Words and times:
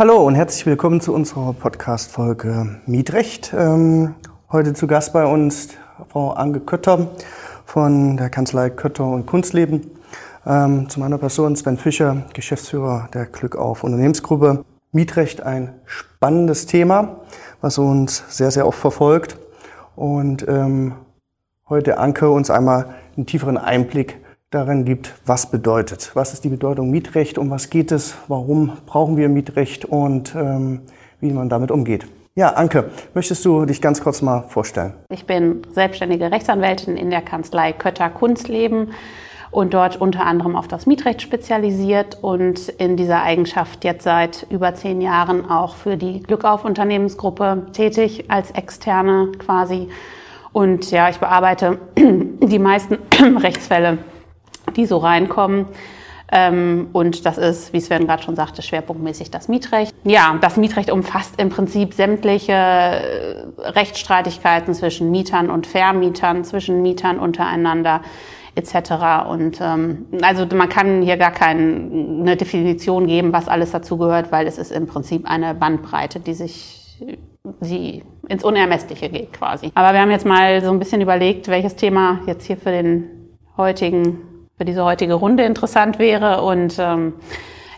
Hallo 0.00 0.26
und 0.26 0.34
herzlich 0.34 0.64
willkommen 0.64 1.02
zu 1.02 1.12
unserer 1.12 1.52
Podcast-Folge 1.52 2.80
Mietrecht. 2.86 3.52
Ähm, 3.54 4.14
heute 4.50 4.72
zu 4.72 4.86
Gast 4.86 5.12
bei 5.12 5.26
uns 5.26 5.68
Frau 6.08 6.30
Anke 6.30 6.60
Kötter 6.60 7.10
von 7.66 8.16
der 8.16 8.30
Kanzlei 8.30 8.70
Kötter 8.70 9.04
und 9.04 9.26
Kunstleben. 9.26 9.90
Ähm, 10.46 10.88
zu 10.88 11.00
meiner 11.00 11.18
Person 11.18 11.54
Sven 11.54 11.76
Fischer, 11.76 12.24
Geschäftsführer 12.32 13.10
der 13.12 13.26
Glück 13.26 13.56
auf 13.56 13.84
Unternehmensgruppe. 13.84 14.64
Mietrecht 14.90 15.42
ein 15.42 15.74
spannendes 15.84 16.64
Thema, 16.64 17.20
was 17.60 17.76
uns 17.76 18.24
sehr, 18.30 18.50
sehr 18.50 18.66
oft 18.66 18.78
verfolgt. 18.78 19.36
Und 19.96 20.48
ähm, 20.48 20.94
heute 21.68 21.98
Anke 21.98 22.30
uns 22.30 22.48
einmal 22.48 22.94
einen 23.18 23.26
tieferen 23.26 23.58
Einblick 23.58 24.16
darin 24.50 24.84
gibt, 24.84 25.14
was 25.26 25.50
bedeutet. 25.50 26.10
Was 26.14 26.32
ist 26.32 26.42
die 26.42 26.48
Bedeutung 26.48 26.90
Mietrecht, 26.90 27.38
um 27.38 27.50
was 27.50 27.70
geht 27.70 27.92
es, 27.92 28.16
warum 28.26 28.72
brauchen 28.84 29.16
wir 29.16 29.28
Mietrecht 29.28 29.84
und 29.84 30.34
ähm, 30.34 30.80
wie 31.20 31.30
man 31.30 31.48
damit 31.48 31.70
umgeht. 31.70 32.06
Ja, 32.34 32.50
Anke, 32.50 32.90
möchtest 33.14 33.44
du 33.44 33.64
dich 33.64 33.80
ganz 33.80 34.02
kurz 34.02 34.22
mal 34.22 34.42
vorstellen? 34.42 34.94
Ich 35.08 35.26
bin 35.26 35.62
selbstständige 35.72 36.32
Rechtsanwältin 36.32 36.96
in 36.96 37.10
der 37.10 37.22
Kanzlei 37.22 37.72
Kötter 37.72 38.08
Kunstleben 38.10 38.92
und 39.52 39.74
dort 39.74 40.00
unter 40.00 40.26
anderem 40.26 40.56
auf 40.56 40.66
das 40.66 40.86
Mietrecht 40.86 41.22
spezialisiert 41.22 42.18
und 42.22 42.68
in 42.70 42.96
dieser 42.96 43.22
Eigenschaft 43.22 43.84
jetzt 43.84 44.04
seit 44.04 44.46
über 44.50 44.74
zehn 44.74 45.00
Jahren 45.00 45.48
auch 45.48 45.76
für 45.76 45.96
die 45.96 46.22
Glückauf 46.22 46.64
Unternehmensgruppe 46.64 47.66
tätig 47.72 48.24
als 48.28 48.50
externe 48.52 49.30
quasi. 49.38 49.88
Und 50.52 50.90
ja, 50.90 51.08
ich 51.08 51.18
bearbeite 51.18 51.78
die 51.96 52.58
meisten 52.58 52.98
Rechtsfälle 53.38 53.98
die 54.76 54.86
so 54.86 54.98
reinkommen. 54.98 55.66
Ähm, 56.32 56.88
und 56.92 57.26
das 57.26 57.38
ist, 57.38 57.72
wie 57.72 57.80
Sven 57.80 58.06
gerade 58.06 58.22
schon 58.22 58.36
sagte, 58.36 58.62
schwerpunktmäßig 58.62 59.30
das 59.30 59.48
Mietrecht. 59.48 59.94
Ja, 60.04 60.38
das 60.40 60.56
Mietrecht 60.56 60.90
umfasst 60.90 61.40
im 61.40 61.48
Prinzip 61.48 61.94
sämtliche 61.94 62.52
äh, 62.52 63.44
Rechtsstreitigkeiten 63.58 64.74
zwischen 64.74 65.10
Mietern 65.10 65.50
und 65.50 65.66
Vermietern, 65.66 66.44
zwischen 66.44 66.82
Mietern 66.82 67.18
untereinander 67.18 68.02
etc. 68.54 69.28
Und 69.28 69.60
ähm, 69.60 70.06
also 70.22 70.46
man 70.54 70.68
kann 70.68 71.02
hier 71.02 71.16
gar 71.16 71.32
keine 71.32 72.36
Definition 72.36 73.06
geben, 73.06 73.32
was 73.32 73.48
alles 73.48 73.72
dazu 73.72 73.96
gehört, 73.96 74.30
weil 74.30 74.46
es 74.46 74.58
ist 74.58 74.70
im 74.70 74.86
Prinzip 74.86 75.28
eine 75.28 75.54
Bandbreite, 75.54 76.20
die 76.20 76.34
sich 76.34 76.76
die 77.60 78.04
ins 78.28 78.44
Unermessliche 78.44 79.08
geht 79.08 79.32
quasi. 79.32 79.72
Aber 79.74 79.92
wir 79.92 80.00
haben 80.00 80.10
jetzt 80.10 80.26
mal 80.26 80.62
so 80.62 80.70
ein 80.70 80.78
bisschen 80.78 81.00
überlegt, 81.00 81.48
welches 81.48 81.74
Thema 81.74 82.20
jetzt 82.26 82.44
hier 82.46 82.56
für 82.56 82.70
den 82.70 83.06
heutigen 83.56 84.18
für 84.60 84.66
diese 84.66 84.84
heutige 84.84 85.14
Runde 85.14 85.42
interessant 85.44 85.98
wäre. 85.98 86.42
Und 86.42 86.78
ähm, 86.78 87.14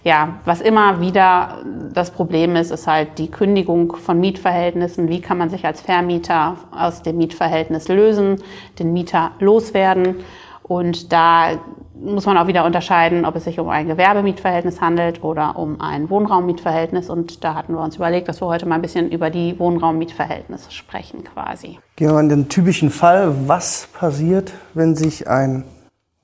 ja, 0.02 0.41
was 0.44 0.61
immer 0.61 1.00
wieder 1.00 1.58
das 1.94 2.11
Problem 2.11 2.56
ist, 2.56 2.72
ist 2.72 2.89
halt 2.89 3.19
die 3.19 3.30
Kündigung 3.30 3.94
von 3.94 4.19
Mietverhältnissen. 4.19 5.08
Wie 5.08 5.20
kann 5.20 5.39
man 5.39 5.48
sich 5.48 5.64
als 5.64 5.80
Vermieter 5.80 6.56
aus 6.77 7.02
dem 7.02 7.19
Mietverhältnis 7.19 7.86
lösen, 7.86 8.42
den 8.80 8.92
Mieter 8.92 9.30
loswerden? 9.39 10.16
Und 10.64 11.12
da 11.12 11.50
muss 11.94 12.27
man 12.27 12.36
auch 12.36 12.48
wieder 12.48 12.64
unterscheiden, 12.64 13.24
ob 13.27 13.36
es 13.36 13.44
sich 13.44 13.61
um 13.61 13.69
ein 13.69 13.86
Gewerbemietverhältnis 13.86 14.80
handelt 14.80 15.22
oder 15.22 15.56
um 15.56 15.80
ein 15.80 16.11
Wohnraummietverhältnis. 16.11 17.11
Und 17.11 17.44
da 17.44 17.55
hatten 17.55 17.74
wir 17.74 17.80
uns 17.80 17.94
überlegt, 17.94 18.27
dass 18.27 18.42
wir 18.42 18.48
heute 18.48 18.67
mal 18.67 18.74
ein 18.74 18.83
bisschen 18.83 19.08
über 19.12 19.30
die 19.30 19.56
Wohnraummietverhältnisse 19.56 20.72
sprechen 20.72 21.22
quasi. 21.22 21.78
Gehen 21.94 22.11
wir 22.11 22.17
an 22.17 22.28
den 22.28 22.48
typischen 22.48 22.91
Fall. 22.91 23.33
Was 23.46 23.86
passiert, 23.92 24.52
wenn 24.74 24.96
sich 24.96 25.28
ein 25.28 25.62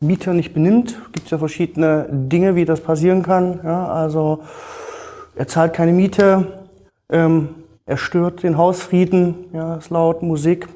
Mieter 0.00 0.32
nicht 0.32 0.54
benimmt. 0.54 0.96
Gibt 1.12 1.26
es 1.26 1.30
ja 1.30 1.38
verschiedene 1.38 2.06
Dinge, 2.10 2.54
wie 2.54 2.64
das 2.64 2.80
passieren 2.80 3.22
kann. 3.22 3.60
Ja, 3.64 3.88
also 3.88 4.40
er 5.34 5.48
zahlt 5.48 5.72
keine 5.72 5.92
Miete, 5.92 6.46
ähm, 7.10 7.50
er 7.86 7.96
stört 7.96 8.42
den 8.42 8.58
Hausfrieden, 8.58 9.46
ja, 9.52 9.76
ist 9.76 9.90
laut 9.90 10.22
Musik, 10.22 10.68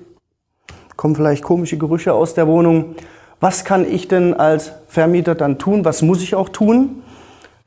kommen 0.96 1.14
vielleicht 1.14 1.42
komische 1.42 1.78
Gerüche 1.78 2.14
aus 2.14 2.34
der 2.34 2.46
Wohnung. 2.46 2.96
Was 3.38 3.64
kann 3.64 3.84
ich 3.84 4.08
denn 4.08 4.34
als 4.34 4.72
Vermieter 4.88 5.34
dann 5.34 5.58
tun? 5.58 5.84
Was 5.84 6.02
muss 6.02 6.22
ich 6.22 6.34
auch 6.34 6.48
tun? 6.48 7.02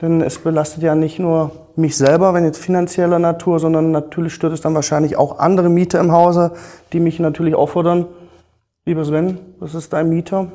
Denn 0.00 0.20
es 0.20 0.38
belastet 0.38 0.82
ja 0.82 0.94
nicht 0.94 1.18
nur 1.18 1.52
mich 1.76 1.96
selber, 1.96 2.34
wenn 2.34 2.44
jetzt 2.44 2.58
finanzieller 2.58 3.18
Natur, 3.18 3.60
sondern 3.60 3.92
natürlich 3.92 4.34
stört 4.34 4.52
es 4.52 4.60
dann 4.60 4.74
wahrscheinlich 4.74 5.16
auch 5.16 5.38
andere 5.38 5.68
Mieter 5.68 6.00
im 6.00 6.12
Hause, 6.12 6.52
die 6.92 7.00
mich 7.00 7.18
natürlich 7.18 7.54
auffordern. 7.54 8.06
Lieber 8.84 9.04
Sven, 9.04 9.38
was 9.58 9.74
ist 9.74 9.92
dein 9.92 10.08
Mieter? 10.08 10.48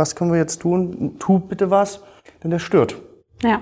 Was 0.00 0.16
können 0.16 0.32
wir 0.32 0.38
jetzt 0.38 0.62
tun? 0.62 1.16
Tu 1.18 1.38
bitte 1.38 1.70
was, 1.70 2.02
denn 2.42 2.50
der 2.50 2.58
stört. 2.58 2.96
Ja. 3.42 3.60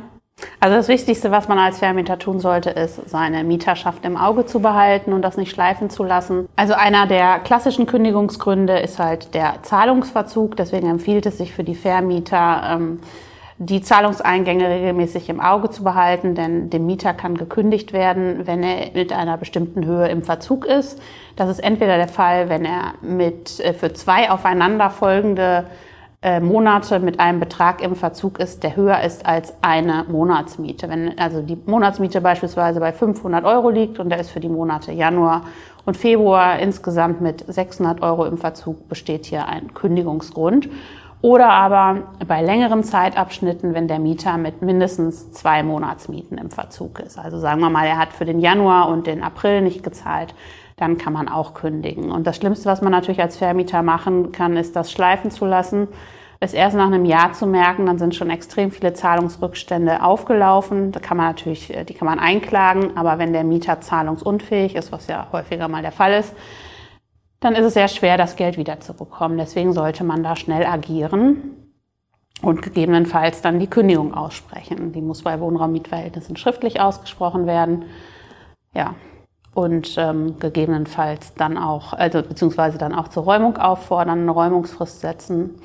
Also 0.60 0.76
das 0.76 0.87
Wichtigste, 0.87 1.32
was 1.32 1.49
man 1.49 1.59
als 1.59 1.78
Vermieter 1.78 2.16
tun 2.16 2.38
sollte, 2.38 2.71
ist, 2.71 3.10
seine 3.10 3.43
Mieterschaft 3.43 4.04
im 4.04 4.16
Auge 4.16 4.47
zu 4.47 4.60
behalten 4.60 5.12
und 5.12 5.22
das 5.22 5.37
nicht 5.37 5.50
schleifen 5.50 5.91
zu 5.91 6.04
lassen. 6.04 6.49
Also 6.54 6.75
einer 6.75 7.06
der 7.06 7.41
klassischen 7.41 7.87
Kündigungsgründe 7.87 8.78
ist 8.78 9.00
halt 9.00 9.34
der 9.34 9.62
Zahlungsverzug. 9.62 10.56
Deswegen 10.56 10.88
empfiehlt 10.88 11.26
es 11.26 11.38
sich 11.38 11.53
für 11.53 11.65
die 11.65 11.75
Vermieter, 11.75 12.62
ähm, 12.70 13.00
die 13.59 13.82
Zahlungseingänge 13.82 14.69
regelmäßig 14.69 15.28
im 15.28 15.41
Auge 15.41 15.70
zu 15.70 15.82
behalten, 15.82 16.37
denn 16.37 16.70
dem 16.70 16.87
Mieter 16.87 17.15
kann 17.15 17.37
gekündigt 17.37 17.93
werden, 17.93 18.47
wenn 18.47 18.62
er 18.62 18.93
mit 18.94 19.12
einer 19.12 19.37
bestimmten 19.37 19.84
Höhe 19.84 20.06
im 20.06 20.22
Verzug 20.22 20.65
ist. 20.65 21.03
Das 21.34 21.50
ist 21.50 21.59
entweder 21.59 21.97
der 21.97 22.06
Fall, 22.06 22.49
wenn 22.49 22.65
er 22.65 22.94
mit 23.03 23.59
äh, 23.59 23.72
für 23.75 23.93
zwei 23.93 24.31
aufeinanderfolgende 24.31 25.65
äh, 26.21 26.41
Monate 26.41 26.99
mit 26.99 27.21
einem 27.21 27.39
Betrag 27.39 27.81
im 27.81 27.95
Verzug 27.95 28.41
ist, 28.41 28.65
der 28.65 28.75
höher 28.75 29.01
ist 29.03 29.25
als 29.25 29.55
eine 29.62 30.05
Monatsmiete. 30.09 30.89
Wenn 30.89 31.17
also 31.19 31.43
die 31.43 31.56
Monatsmiete 31.67 32.21
beispielsweise 32.21 32.81
bei 32.81 32.93
500 32.93 33.45
Euro 33.45 33.71
liegt 33.71 34.01
und 34.01 34.09
der 34.09 34.19
ist 34.19 34.31
für 34.31 34.41
die 34.41 34.49
Monate 34.49 34.91
Januar 34.91 35.43
und 35.84 35.97
Februar 35.97 36.59
insgesamt 36.59 37.21
mit 37.21 37.45
600 37.47 38.03
Euro 38.03 38.25
im 38.25 38.37
Verzug, 38.37 38.89
besteht 38.89 39.27
hier 39.27 39.47
ein 39.47 39.75
Kündigungsgrund. 39.75 40.69
Oder 41.21 41.51
aber 41.51 42.03
bei 42.27 42.43
längeren 42.43 42.85
Zeitabschnitten, 42.85 43.75
wenn 43.75 43.89
der 43.89 43.99
Mieter 43.99 44.39
mit 44.39 44.62
mindestens 44.62 45.33
zwei 45.33 45.65
Monatsmieten 45.65 46.39
im 46.39 46.50
Verzug 46.50 47.00
ist. 47.00 47.19
Also 47.19 47.39
sagen 47.39 47.61
wir 47.61 47.71
mal, 47.71 47.87
er 47.87 47.99
hat 47.99 48.12
für 48.12 48.25
den 48.25 48.39
Januar 48.39 48.89
und 48.89 49.09
den 49.09 49.25
April 49.25 49.62
nicht 49.62 49.83
gezahlt, 49.83 50.35
dann 50.78 50.97
kann 50.97 51.12
man 51.12 51.28
auch 51.28 51.55
kündigen. 51.55 52.11
Und 52.11 52.27
das 52.27 52.37
Schlimmste, 52.37 52.66
was 52.66 52.83
man 52.83 52.93
natürlich 52.93 53.21
als 53.21 53.37
Vermieter 53.37 53.83
machen 53.83 54.33
kann, 54.33 54.56
ist 54.56 54.77
das 54.77 54.91
schleifen 54.91 55.31
zu 55.31 55.44
lassen. 55.44 55.89
Es 56.41 56.55
erst 56.55 56.77
nach 56.77 56.87
einem 56.87 57.05
Jahr 57.05 57.33
zu 57.33 57.47
merken, 57.47 57.87
dann 57.87 57.99
sind 57.99 58.15
schon 58.15 58.31
extrem 58.31 58.71
viele 58.71 58.93
Zahlungsrückstände 58.93 60.05
aufgelaufen. 60.05 60.93
Da 60.93 61.00
kann 61.00 61.17
man 61.17 61.27
natürlich, 61.27 61.75
äh, 61.75 61.84
die 61.84 61.94
kann 61.94 62.06
man 62.06 62.21
einklagen, 62.21 62.97
aber 62.97 63.19
wenn 63.19 63.33
der 63.33 63.43
Mieter 63.43 63.81
zahlungsunfähig 63.81 64.77
ist, 64.77 64.93
was 64.93 65.09
ja 65.09 65.27
häufiger 65.33 65.67
mal 65.67 65.83
der 65.83 65.93
Fall 65.93 66.12
ist, 66.12 66.33
dann 67.41 67.55
ist 67.55 67.65
es 67.65 67.75
sehr 67.75 67.88
schwer, 67.88 68.17
das 68.17 68.37
Geld 68.37 68.56
wiederzubekommen. 68.56 69.37
Deswegen 69.37 69.72
sollte 69.72 70.05
man 70.05 70.22
da 70.22 70.37
schnell 70.37 70.65
agieren 70.65 71.72
und 72.41 72.62
gegebenenfalls 72.62 73.43
dann 73.43 73.59
die 73.59 73.69
Kündigung 73.69 74.15
aussprechen. 74.15 74.93
Die 74.93 75.03
muss 75.03 75.22
bei 75.22 75.41
Wohnraummietverhältnissen 75.41 76.37
schriftlich 76.37 76.81
ausgesprochen 76.81 77.47
werden. 77.47 77.87
Ja, 78.75 78.94
und 79.59 79.97
ähm, 79.99 80.39
gegebenenfalls 80.39 81.35
dann 81.35 81.59
auch, 81.59 81.93
also 81.93 82.23
beziehungsweise 82.23 82.79
dann 82.79 82.95
auch 82.95 83.09
zur 83.09 83.25
Räumung 83.25 83.57
auffordern, 83.57 84.21
eine 84.21 84.31
Räumungsfrist 84.31 85.01
setzen. 85.01 85.57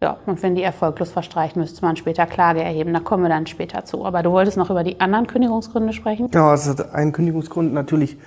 Ja, 0.00 0.18
und 0.26 0.40
wenn 0.44 0.54
die 0.54 0.62
erfolglos 0.62 1.10
verstreicht, 1.10 1.56
müsste 1.56 1.84
man 1.84 1.96
später 1.96 2.26
Klage 2.26 2.62
erheben. 2.62 2.94
Da 2.94 3.00
kommen 3.00 3.24
wir 3.24 3.28
dann 3.28 3.48
später 3.48 3.84
zu. 3.84 4.04
Aber 4.04 4.22
du 4.22 4.30
wolltest 4.30 4.56
noch 4.56 4.70
über 4.70 4.84
die 4.84 5.00
anderen 5.00 5.26
Kündigungsgründe 5.26 5.92
sprechen? 5.92 6.30
Genau, 6.30 6.46
also 6.46 6.76
ein 6.92 7.10
Kündigungsgrund 7.10 7.74
natürlich, 7.74 8.18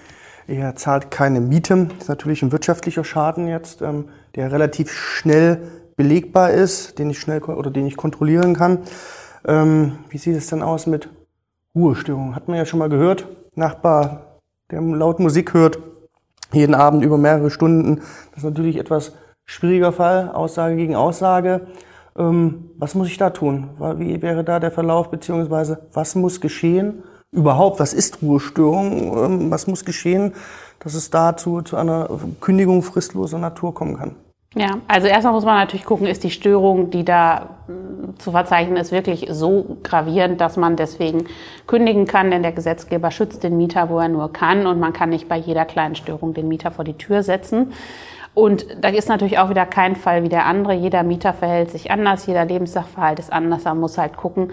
er 0.45 0.75
zahlt 0.75 1.09
keine 1.09 1.39
Miete. 1.39 1.85
Das 1.85 2.03
ist 2.03 2.09
natürlich 2.09 2.43
ein 2.43 2.51
wirtschaftlicher 2.51 3.05
Schaden 3.05 3.47
jetzt, 3.47 3.81
ähm, 3.81 4.09
der 4.35 4.51
relativ 4.51 4.91
schnell 4.91 5.69
belegbar 5.95 6.51
ist, 6.51 6.99
den 6.99 7.09
ich 7.11 7.19
schnell 7.21 7.41
oder 7.41 7.71
den 7.71 7.87
ich 7.87 7.95
kontrollieren 7.95 8.57
kann. 8.57 8.79
Ähm, 9.47 9.99
wie 10.09 10.17
sieht 10.17 10.35
es 10.35 10.47
denn 10.47 10.61
aus 10.61 10.85
mit 10.85 11.07
Ruhestörungen? 11.73 12.35
Hat 12.35 12.49
man 12.49 12.57
ja 12.57 12.65
schon 12.65 12.79
mal 12.79 12.89
gehört. 12.89 13.25
Nachbar 13.55 14.30
der 14.71 14.81
laut 14.81 15.19
Musik 15.19 15.53
hört, 15.53 15.79
jeden 16.53 16.75
Abend 16.75 17.03
über 17.03 17.17
mehrere 17.17 17.49
Stunden. 17.49 17.97
Das 18.31 18.39
ist 18.39 18.43
natürlich 18.43 18.77
etwas 18.77 19.13
schwieriger 19.45 19.91
Fall, 19.91 20.31
Aussage 20.31 20.75
gegen 20.75 20.95
Aussage. 20.95 21.67
Ähm, 22.17 22.71
was 22.77 22.95
muss 22.95 23.07
ich 23.07 23.17
da 23.17 23.29
tun? 23.29 23.69
Wie 23.97 24.21
wäre 24.21 24.43
da 24.43 24.59
der 24.59 24.71
Verlauf, 24.71 25.11
beziehungsweise 25.11 25.87
was 25.93 26.15
muss 26.15 26.41
geschehen? 26.41 27.03
Überhaupt, 27.31 27.79
was 27.79 27.93
ist 27.93 28.21
Ruhestörung? 28.21 29.17
Ähm, 29.17 29.51
was 29.51 29.67
muss 29.67 29.85
geschehen, 29.85 30.33
dass 30.79 30.93
es 30.93 31.09
dazu 31.09 31.61
zu 31.61 31.77
einer 31.77 32.09
Kündigung 32.41 32.81
fristloser 32.81 33.37
Natur 33.37 33.73
kommen 33.73 33.97
kann? 33.97 34.15
Ja, 34.53 34.79
also 34.89 35.07
erstmal 35.07 35.33
muss 35.33 35.45
man 35.45 35.55
natürlich 35.59 35.85
gucken, 35.85 36.07
ist 36.07 36.25
die 36.25 36.29
Störung, 36.29 36.89
die 36.89 37.05
da 37.05 37.55
hm, 37.67 38.19
zu 38.19 38.31
verzeichnen 38.31 38.75
ist, 38.75 38.91
wirklich 38.91 39.27
so 39.31 39.77
gravierend, 39.81 40.41
dass 40.41 40.57
man 40.57 40.75
deswegen 40.75 41.25
kündigen 41.67 42.05
kann, 42.05 42.31
denn 42.31 42.43
der 42.43 42.51
Gesetzgeber 42.51 43.11
schützt 43.11 43.43
den 43.43 43.55
Mieter, 43.55 43.89
wo 43.89 43.99
er 43.99 44.09
nur 44.09 44.33
kann 44.33 44.67
und 44.67 44.77
man 44.77 44.91
kann 44.91 45.09
nicht 45.09 45.29
bei 45.29 45.37
jeder 45.37 45.63
kleinen 45.63 45.95
Störung 45.95 46.33
den 46.33 46.49
Mieter 46.49 46.69
vor 46.69 46.83
die 46.83 46.97
Tür 46.97 47.23
setzen. 47.23 47.71
Und 48.33 48.65
da 48.81 48.89
ist 48.89 49.07
natürlich 49.07 49.39
auch 49.39 49.49
wieder 49.49 49.65
kein 49.65 49.95
Fall 49.95 50.23
wie 50.23 50.29
der 50.29 50.45
andere. 50.45 50.73
Jeder 50.73 51.03
Mieter 51.03 51.33
verhält 51.33 51.71
sich 51.71 51.89
anders, 51.89 52.25
jeder 52.27 52.43
Lebenssachverhalt 52.43 53.19
ist 53.19 53.31
anders. 53.31 53.63
Man 53.63 53.79
muss 53.79 53.97
halt 53.97 54.17
gucken, 54.17 54.51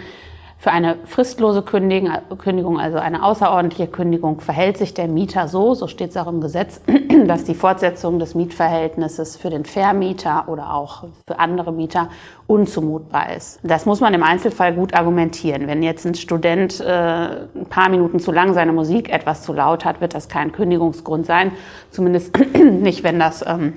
Für 0.61 0.73
eine 0.73 0.97
fristlose 1.05 1.63
Kündigung, 1.63 2.81
also 2.81 2.99
eine 2.99 3.23
außerordentliche 3.23 3.87
Kündigung, 3.87 4.41
verhält 4.41 4.77
sich 4.77 4.93
der 4.93 5.07
Mieter 5.07 5.47
so, 5.47 5.75
so 5.75 5.87
steht 5.87 6.11
es 6.11 6.17
auch 6.17 6.27
im 6.27 6.41
Gesetz, 6.41 6.81
dass 7.29 7.45
die 7.45 7.55
Fortsetzung 7.55 8.19
des 8.19 8.35
Mietverhältnisses 8.35 9.37
für 9.37 9.51
den 9.51 9.65
Vermieter 9.65 10.49
oder 10.49 10.75
auch 10.75 11.05
für 11.29 11.39
andere 11.39 11.73
Mieter 11.73 12.09
unzumutbar 12.49 13.37
ist. 13.37 13.61
Das 13.63 13.87
muss 13.87 14.01
man 14.01 14.15
im 14.15 14.25
Einzelfall 14.25 14.75
gut 14.75 14.95
argumentieren. 14.95 15.69
Wenn 15.69 15.85
jetzt 15.85 16.05
ein 16.05 16.17
Student 16.17 16.81
äh, 16.81 17.47
ein 17.55 17.67
paar 17.71 17.89
Minuten 17.89 18.19
zu 18.19 18.33
lang 18.33 18.53
seine 18.53 18.73
Musik 18.73 19.11
etwas 19.13 19.45
zu 19.45 19.53
laut 19.53 19.85
hat, 19.85 20.01
wird 20.01 20.13
das 20.13 20.29
kein 20.29 20.51
Kündigungsgrund 20.51 21.25
sein. 21.25 21.53
Zumindest 21.93 22.37
nicht, 22.57 23.05
wenn 23.05 23.21
das 23.21 23.45
ähm, 23.47 23.75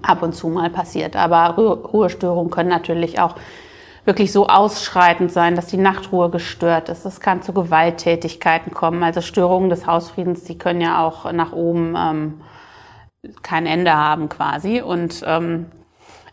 ab 0.00 0.22
und 0.22 0.34
zu 0.34 0.48
mal 0.48 0.70
passiert. 0.70 1.14
Aber 1.14 1.56
Ruhestörungen 1.92 2.50
können 2.50 2.70
natürlich 2.70 3.20
auch 3.20 3.34
wirklich 4.04 4.32
so 4.32 4.46
ausschreitend 4.46 5.32
sein, 5.32 5.56
dass 5.56 5.66
die 5.66 5.76
Nachtruhe 5.76 6.30
gestört 6.30 6.88
ist. 6.88 7.04
Es 7.04 7.20
kann 7.20 7.42
zu 7.42 7.52
Gewalttätigkeiten 7.52 8.72
kommen. 8.72 9.02
Also 9.02 9.20
Störungen 9.20 9.70
des 9.70 9.86
Hausfriedens, 9.86 10.44
die 10.44 10.58
können 10.58 10.80
ja 10.80 11.04
auch 11.04 11.30
nach 11.32 11.52
oben 11.52 11.94
ähm, 11.96 12.40
kein 13.42 13.66
Ende 13.66 13.94
haben 13.94 14.28
quasi. 14.28 14.80
Und 14.80 15.22
ähm, 15.26 15.66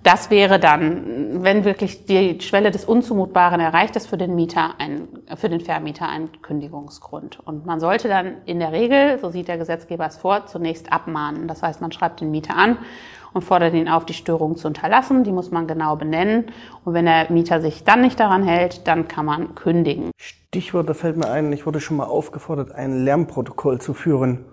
das 0.04 0.30
wäre 0.30 0.60
dann, 0.60 1.44
wenn 1.44 1.66
wirklich 1.66 2.06
die 2.06 2.40
Schwelle 2.40 2.72
des 2.72 2.86
Unzumutbaren 2.86 3.60
erreicht 3.60 3.96
ist, 3.98 4.08
für 4.08 4.18
den 4.18 4.36
Mieter 4.36 4.76
ein, 4.78 5.08
für 5.36 5.50
den 5.50 5.60
Vermieter 5.60 6.08
ein 6.08 6.30
Kündigungsgrund. 6.42 7.40
Und 7.46 7.66
man 7.66 7.82
sollte 7.82 8.08
dann 8.08 8.36
in 8.46 8.60
der 8.60 8.72
Regel, 8.72 9.20
so 9.20 9.30
sieht 9.30 9.50
der 9.50 9.58
Gesetzgeber 9.58 10.06
es 10.06 10.18
vor, 10.18 10.46
zunächst 10.46 10.94
abmahnen. 10.94 11.48
Das 11.48 11.62
heißt, 11.62 11.82
man 11.82 11.92
schreibt 11.92 12.22
den 12.22 12.32
Mieter 12.32 12.56
an 12.56 12.78
und 13.38 13.44
fordert 13.44 13.74
ihn 13.74 13.88
auf, 13.88 14.06
die 14.06 14.14
Störung 14.14 14.58
zu 14.58 14.68
unterlassen. 14.68 15.24
Die 15.24 15.32
muss 15.32 15.52
man 15.52 15.68
genau 15.68 15.96
benennen. 15.96 16.46
Und 16.84 16.94
wenn 16.94 17.06
der 17.06 17.32
Mieter 17.32 17.62
sich 17.62 17.84
dann 17.84 18.02
nicht 18.02 18.20
daran 18.20 18.44
hält, 18.44 18.88
dann 18.88 19.08
kann 19.08 19.26
man 19.26 19.56
kündigen. 19.56 20.12
Stichwort, 20.20 20.90
da 20.90 20.94
fällt 20.94 21.18
mir 21.18 21.30
ein, 21.30 21.54
ich 21.54 21.66
wurde 21.66 21.80
schon 21.80 21.98
mal 21.98 22.06
aufgefordert, 22.06 22.72
ein 22.74 23.06
Lärmprotokoll 23.06 23.80
zu 23.80 23.94
führen. 23.94 24.46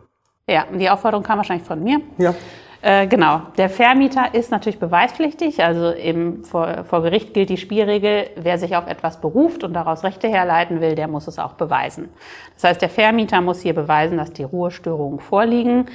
Ja, 0.49 0.67
die 0.73 0.91
Aufforderung 0.91 1.25
kam 1.25 1.39
wahrscheinlich 1.39 1.67
von 1.67 1.83
mir. 1.83 2.01
Ja. 2.19 2.35
Äh, 2.83 3.07
genau. 3.07 3.41
Der 3.57 3.71
Vermieter 3.71 4.35
ist 4.35 4.51
natürlich 4.51 4.79
beweispflichtig. 4.79 5.65
Also 5.65 5.89
im, 5.89 6.45
vor, 6.45 6.85
vor 6.85 7.01
Gericht 7.01 7.33
gilt 7.33 7.49
die 7.49 7.57
Spielregel, 7.57 8.29
wer 8.37 8.59
sich 8.59 8.77
auf 8.77 8.87
etwas 8.87 9.23
beruft 9.23 9.65
und 9.65 9.73
daraus 9.73 10.05
Rechte 10.05 10.29
herleiten 10.29 10.83
will, 10.83 10.95
der 10.95 11.09
muss 11.09 11.27
es 11.27 11.39
auch 11.39 11.55
beweisen. 11.55 12.11
Das 12.57 12.65
heißt, 12.65 12.83
der 12.83 12.91
Vermieter 12.91 13.41
muss 13.41 13.63
hier 13.63 13.75
beweisen, 13.75 14.19
dass 14.19 14.35
die 14.35 14.43
Ruhestörungen 14.43 15.21
vorliegen. 15.21 15.87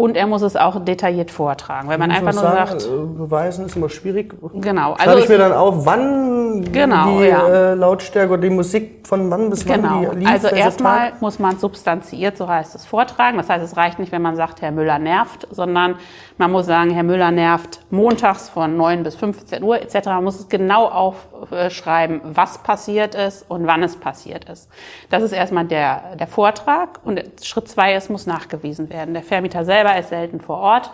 Und 0.00 0.16
er 0.16 0.26
muss 0.26 0.40
es 0.40 0.56
auch 0.56 0.82
detailliert 0.82 1.30
vortragen. 1.30 1.90
Wenn 1.90 2.00
man 2.00 2.10
einfach 2.10 2.32
nur 2.32 2.40
sagen, 2.40 2.80
sagt. 2.80 2.86
Äh, 2.86 3.18
beweisen 3.18 3.66
ist 3.66 3.76
immer 3.76 3.90
schwierig. 3.90 4.34
Genau. 4.54 4.92
Also 4.92 5.04
Schreibe 5.04 5.20
ich 5.20 5.28
mir 5.28 5.36
dann 5.36 5.52
auf, 5.52 5.84
wann 5.84 6.72
genau, 6.72 7.18
die 7.18 7.26
ja. 7.26 7.72
äh, 7.72 7.74
Lautstärke 7.74 8.32
oder 8.32 8.40
die 8.40 8.48
Musik 8.48 9.06
von 9.06 9.30
wann 9.30 9.50
bis 9.50 9.66
genau. 9.66 10.06
wann 10.06 10.10
die 10.12 10.16
lief. 10.20 10.30
Also 10.30 10.48
erstmal 10.48 11.12
muss 11.20 11.38
man 11.38 11.58
substanziiert, 11.58 12.38
so 12.38 12.48
heißt 12.48 12.74
es, 12.76 12.86
vortragen. 12.86 13.36
Das 13.36 13.50
heißt, 13.50 13.62
es 13.62 13.76
reicht 13.76 13.98
nicht, 13.98 14.10
wenn 14.10 14.22
man 14.22 14.36
sagt, 14.36 14.62
Herr 14.62 14.70
Müller 14.70 14.98
nervt, 14.98 15.46
sondern 15.50 15.96
man 16.38 16.50
muss 16.50 16.64
sagen, 16.64 16.90
Herr 16.92 17.02
Müller 17.02 17.30
nervt 17.30 17.80
montags 17.90 18.48
von 18.48 18.78
9 18.78 19.02
bis 19.02 19.16
15 19.16 19.62
Uhr 19.62 19.82
etc. 19.82 20.06
Man 20.06 20.24
muss 20.24 20.40
es 20.40 20.48
genau 20.48 20.86
aufschreiben, 20.86 22.22
was 22.24 22.58
passiert 22.62 23.14
ist 23.14 23.44
und 23.50 23.66
wann 23.66 23.82
es 23.82 23.96
passiert 23.96 24.46
ist. 24.48 24.70
Das 25.10 25.22
ist 25.22 25.32
erstmal 25.32 25.66
der, 25.66 26.16
der 26.18 26.26
Vortrag. 26.26 27.00
Und 27.04 27.22
Schritt 27.42 27.68
zwei 27.68 27.94
ist, 27.94 28.08
muss 28.08 28.26
nachgewiesen 28.26 28.88
werden. 28.88 29.12
Der 29.12 29.22
Vermieter 29.22 29.66
selber 29.66 29.89
ist 29.98 30.10
selten 30.10 30.40
vor 30.40 30.58
Ort. 30.58 30.90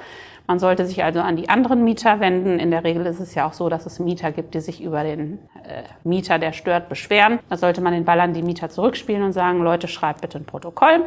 Man 0.47 0.59
sollte 0.61 0.87
sich 0.87 1.03
also 1.03 1.21
an 1.21 1.37
die 1.37 1.49
anderen 1.49 1.83
Mieter 1.83 2.21
wenden. 2.21 2.61
In 2.61 2.71
der 2.71 2.85
Regel 2.85 3.05
ist 3.07 3.19
es 3.19 3.35
ja 3.35 3.49
auch 3.49 3.53
so, 3.53 3.69
dass 3.69 3.85
es 3.85 3.99
Mieter 3.99 4.31
gibt, 4.31 4.55
die 4.55 4.61
sich 4.61 4.81
über 4.81 5.03
den 5.03 5.39
äh, 5.65 5.83
Mieter, 6.05 6.39
der 6.39 6.53
stört, 6.53 6.89
beschweren. 6.89 7.41
Da 7.49 7.57
sollte 7.57 7.81
man 7.81 7.93
den 7.93 8.05
Ball 8.05 8.21
an 8.21 8.33
die 8.33 8.43
Mieter 8.43 8.69
zurückspielen 8.69 9.25
und 9.25 9.33
sagen, 9.33 9.61
Leute, 9.61 9.89
schreibt 9.89 10.21
bitte 10.21 10.39
ein 10.39 10.45
Protokoll, 10.45 11.05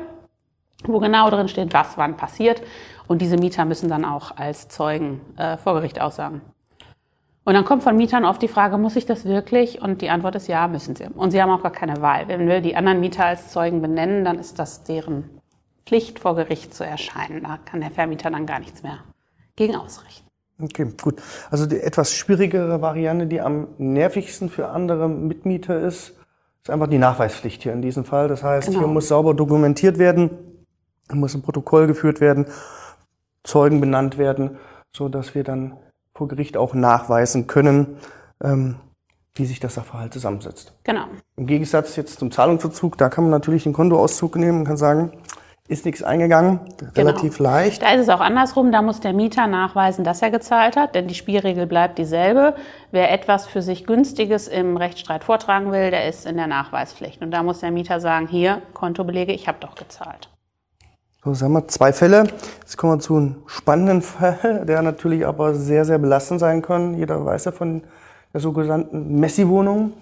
wo 0.83 0.99
genau 0.99 1.29
drin 1.29 1.47
steht, 1.47 1.73
was 1.73 1.97
wann 1.97 2.17
passiert. 2.17 2.61
Und 3.07 3.21
diese 3.21 3.37
Mieter 3.37 3.63
müssen 3.63 3.89
dann 3.89 4.03
auch 4.03 4.35
als 4.35 4.67
Zeugen 4.67 5.21
äh, 5.37 5.57
vor 5.57 5.73
Gericht 5.75 6.01
aussagen. 6.01 6.41
Und 7.45 7.53
dann 7.53 7.65
kommt 7.65 7.81
von 7.81 7.95
Mietern 7.95 8.25
oft 8.25 8.41
die 8.41 8.49
Frage, 8.49 8.77
muss 8.77 8.97
ich 8.97 9.05
das 9.05 9.23
wirklich? 9.23 9.81
Und 9.81 10.01
die 10.01 10.09
Antwort 10.09 10.35
ist 10.35 10.47
ja, 10.47 10.67
müssen 10.67 10.95
sie. 10.95 11.05
Und 11.05 11.31
sie 11.31 11.41
haben 11.41 11.49
auch 11.49 11.63
gar 11.63 11.71
keine 11.71 12.01
Wahl. 12.01 12.27
Wenn 12.27 12.47
wir 12.47 12.59
die 12.59 12.75
anderen 12.75 12.99
Mieter 12.99 13.25
als 13.25 13.49
Zeugen 13.49 13.81
benennen, 13.81 14.25
dann 14.25 14.37
ist 14.37 14.59
das 14.59 14.83
deren 14.83 15.38
Pflicht, 15.89 16.19
vor 16.19 16.35
Gericht 16.35 16.73
zu 16.73 16.85
erscheinen. 16.85 17.43
Da 17.43 17.57
kann 17.65 17.81
der 17.81 17.89
Vermieter 17.91 18.29
dann 18.29 18.45
gar 18.45 18.59
nichts 18.59 18.83
mehr 18.83 18.99
gegen 19.55 19.75
ausrichten. 19.75 20.27
Okay, 20.61 20.93
gut. 21.01 21.21
Also 21.49 21.65
die 21.65 21.79
etwas 21.79 22.13
schwierigere 22.13 22.81
Variante, 22.81 23.25
die 23.25 23.41
am 23.41 23.69
nervigsten 23.77 24.49
für 24.49 24.69
andere 24.69 25.09
Mitmieter 25.09 25.79
ist, 25.79 26.13
ist 26.61 26.69
einfach 26.69 26.87
die 26.87 26.99
Nachweispflicht 26.99 27.63
hier 27.63 27.73
in 27.73 27.81
diesem 27.81 28.05
Fall. 28.05 28.27
Das 28.27 28.43
heißt, 28.43 28.67
genau. 28.67 28.79
hier 28.79 28.87
muss 28.87 29.07
sauber 29.07 29.33
dokumentiert 29.33 29.97
werden, 29.97 30.29
muss 31.11 31.33
ein 31.33 31.41
Protokoll 31.41 31.87
geführt 31.87 32.21
werden 32.21 32.45
Zeugen 33.43 33.81
benannt 33.81 34.17
werden, 34.17 34.57
so 34.95 35.09
dass 35.09 35.33
wir 35.33 35.43
dann 35.43 35.77
vor 36.13 36.27
Gericht 36.27 36.57
auch 36.57 36.73
nachweisen 36.73 37.47
können, 37.47 37.97
ähm, 38.43 38.75
wie 39.33 39.45
sich 39.45 39.59
das 39.59 39.75
Sachverhalt 39.75 40.13
zusammensetzt. 40.13 40.73
Genau. 40.83 41.05
Im 41.37 41.47
Gegensatz 41.47 41.95
jetzt 41.95 42.19
zum 42.19 42.31
Zahlungsverzug, 42.31 42.97
da 42.97 43.09
kann 43.09 43.23
man 43.23 43.31
natürlich 43.31 43.63
den 43.63 43.73
Kontoauszug 43.73 44.35
nehmen 44.35 44.59
und 44.59 44.65
kann 44.65 44.77
sagen, 44.77 45.13
ist 45.69 45.85
nichts 45.85 46.01
eingegangen, 46.01 46.61
relativ 46.95 47.37
genau. 47.37 47.51
leicht. 47.51 47.83
Da 47.83 47.93
ist 47.93 48.01
es 48.01 48.09
auch 48.09 48.21
andersrum, 48.21 48.71
da 48.71 48.81
muss 48.81 49.01
der 49.01 49.13
Mieter 49.13 49.45
nachweisen, 49.45 50.03
dass 50.03 50.19
er 50.23 50.31
gezahlt 50.31 50.75
hat, 50.75 50.95
denn 50.95 51.07
die 51.07 51.13
Spielregel 51.13 51.67
bleibt 51.67 51.99
dieselbe. 51.99 52.55
Wer 52.89 53.11
etwas 53.11 53.45
für 53.45 53.61
sich 53.61 53.85
Günstiges 53.85 54.47
im 54.47 54.77
Rechtsstreit 54.77 55.23
vortragen 55.23 55.71
will, 55.71 55.91
der 55.91 56.09
ist 56.09 56.25
in 56.25 56.37
der 56.37 56.47
Nachweispflicht. 56.47 57.21
Und 57.21 57.29
da 57.29 57.43
muss 57.43 57.59
der 57.59 57.69
Mieter 57.69 57.99
sagen, 57.99 58.27
hier, 58.27 58.63
Kontobelege, 58.73 59.31
ich 59.31 59.47
habe 59.47 59.59
doch 59.61 59.75
gezahlt. 59.75 60.29
So, 61.23 61.35
sagen 61.35 61.53
wir 61.53 61.67
zwei 61.67 61.93
Fälle. 61.93 62.23
Jetzt 62.61 62.77
kommen 62.77 62.93
wir 62.93 62.99
zu 62.99 63.17
einem 63.17 63.35
spannenden 63.45 64.01
Fall, 64.01 64.65
der 64.67 64.81
natürlich 64.81 65.27
aber 65.27 65.53
sehr, 65.53 65.85
sehr 65.85 65.99
belastend 65.99 66.39
sein 66.39 66.63
kann. 66.63 66.95
Jeder 66.95 67.23
weiß 67.23 67.45
ja 67.45 67.51
von 67.51 67.83
der 68.33 68.41
sogenannten 68.41 69.19
Messi-Wohnung. 69.19 69.93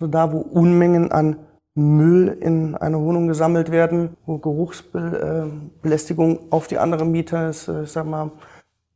Also 0.00 0.10
da, 0.10 0.32
wo 0.32 0.38
Unmengen 0.38 1.12
an 1.12 1.36
Müll 1.74 2.28
in 2.40 2.76
einer 2.76 3.00
Wohnung 3.00 3.26
gesammelt 3.26 3.72
werden, 3.72 4.16
wo 4.26 4.38
Geruchsbelästigung 4.38 6.38
auf 6.50 6.68
die 6.68 6.78
anderen 6.78 7.10
Mieter 7.10 7.50
ist, 7.50 7.68
äh, 7.68 7.82
ich 7.82 7.92
sag 7.92 8.06
mal, 8.06 8.30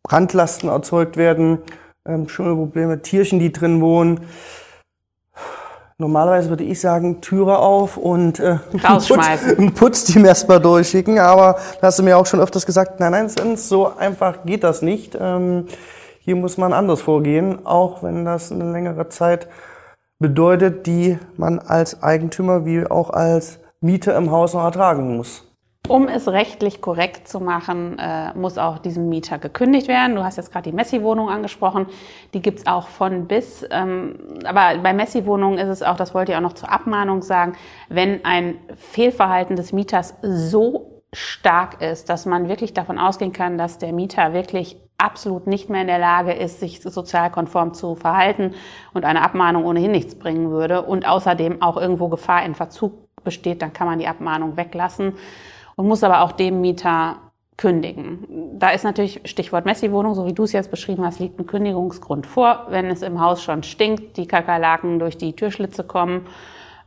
Brandlasten 0.04 0.68
erzeugt 0.68 1.16
werden, 1.16 1.58
ähm, 2.06 2.28
Schimmelprobleme, 2.28 3.02
Tierchen, 3.02 3.40
die 3.40 3.52
drin 3.52 3.80
wohnen. 3.80 4.20
Normalerweise 6.00 6.48
würde 6.48 6.62
ich 6.62 6.80
sagen, 6.80 7.20
Türe 7.20 7.58
auf 7.58 7.96
und 7.96 8.38
äh, 8.38 8.58
Putz, 8.82 9.10
ein 9.10 9.74
Putzteam 9.74 10.24
erstmal 10.24 10.60
durchschicken. 10.60 11.18
Aber 11.18 11.58
da 11.80 11.88
hast 11.88 11.98
du 11.98 12.04
mir 12.04 12.16
auch 12.16 12.26
schon 12.26 12.38
öfters 12.38 12.64
gesagt, 12.64 13.00
nein, 13.00 13.10
nein, 13.10 13.56
so 13.56 13.96
einfach 13.96 14.44
geht 14.44 14.62
das 14.62 14.80
nicht. 14.80 15.18
Ähm, 15.20 15.66
hier 16.20 16.36
muss 16.36 16.56
man 16.56 16.72
anders 16.72 17.00
vorgehen, 17.00 17.66
auch 17.66 18.04
wenn 18.04 18.24
das 18.24 18.52
eine 18.52 18.70
längere 18.70 19.08
Zeit 19.08 19.48
bedeutet, 20.18 20.86
die 20.86 21.18
man 21.36 21.58
als 21.58 22.02
Eigentümer 22.02 22.64
wie 22.64 22.86
auch 22.86 23.10
als 23.10 23.60
Mieter 23.80 24.16
im 24.16 24.30
Haus 24.30 24.54
noch 24.54 24.64
ertragen 24.64 25.16
muss. 25.16 25.44
Um 25.86 26.06
es 26.06 26.28
rechtlich 26.28 26.82
korrekt 26.82 27.28
zu 27.28 27.40
machen, 27.40 27.98
äh, 27.98 28.34
muss 28.34 28.58
auch 28.58 28.78
diesem 28.78 29.08
Mieter 29.08 29.38
gekündigt 29.38 29.88
werden. 29.88 30.16
Du 30.16 30.22
hast 30.22 30.36
jetzt 30.36 30.52
gerade 30.52 30.68
die 30.68 30.76
Messi-Wohnung 30.76 31.30
angesprochen. 31.30 31.86
Die 32.34 32.42
gibt's 32.42 32.66
auch 32.66 32.88
von 32.88 33.26
bis. 33.26 33.64
Ähm, 33.70 34.18
aber 34.44 34.82
bei 34.82 34.92
Messi-Wohnungen 34.92 35.58
ist 35.58 35.68
es 35.68 35.82
auch, 35.82 35.96
das 35.96 36.12
wollte 36.12 36.32
ich 36.32 36.36
auch 36.36 36.42
noch 36.42 36.52
zur 36.52 36.70
Abmahnung 36.70 37.22
sagen, 37.22 37.54
wenn 37.88 38.22
ein 38.26 38.56
Fehlverhalten 38.76 39.56
des 39.56 39.72
Mieters 39.72 40.14
so 40.20 41.04
stark 41.14 41.80
ist, 41.80 42.10
dass 42.10 42.26
man 42.26 42.48
wirklich 42.48 42.74
davon 42.74 42.98
ausgehen 42.98 43.32
kann, 43.32 43.56
dass 43.56 43.78
der 43.78 43.94
Mieter 43.94 44.34
wirklich 44.34 44.76
absolut 44.98 45.46
nicht 45.46 45.70
mehr 45.70 45.82
in 45.82 45.86
der 45.86 45.98
Lage 45.98 46.32
ist, 46.32 46.60
sich 46.60 46.82
sozialkonform 46.82 47.72
zu 47.72 47.94
verhalten 47.94 48.54
und 48.92 49.04
eine 49.04 49.22
Abmahnung 49.22 49.64
ohnehin 49.64 49.92
nichts 49.92 50.16
bringen 50.16 50.50
würde 50.50 50.82
und 50.82 51.06
außerdem 51.06 51.62
auch 51.62 51.76
irgendwo 51.76 52.08
Gefahr 52.08 52.44
in 52.44 52.54
Verzug 52.54 52.92
besteht, 53.22 53.62
dann 53.62 53.72
kann 53.72 53.86
man 53.86 54.00
die 54.00 54.08
Abmahnung 54.08 54.56
weglassen 54.56 55.14
und 55.76 55.86
muss 55.86 56.02
aber 56.02 56.22
auch 56.22 56.32
dem 56.32 56.60
Mieter 56.60 57.16
kündigen. 57.56 58.58
Da 58.58 58.70
ist 58.70 58.84
natürlich 58.84 59.20
Stichwort 59.24 59.66
Messi-Wohnung, 59.66 60.14
so 60.14 60.26
wie 60.26 60.32
du 60.32 60.44
es 60.44 60.52
jetzt 60.52 60.70
beschrieben 60.70 61.04
hast, 61.04 61.18
liegt 61.18 61.38
ein 61.38 61.46
Kündigungsgrund 61.46 62.26
vor. 62.26 62.66
Wenn 62.68 62.86
es 62.86 63.02
im 63.02 63.20
Haus 63.20 63.42
schon 63.42 63.62
stinkt, 63.62 64.16
die 64.16 64.26
Kakerlaken 64.26 64.98
durch 64.98 65.16
die 65.16 65.34
Türschlitze 65.34 65.84
kommen 65.84 66.26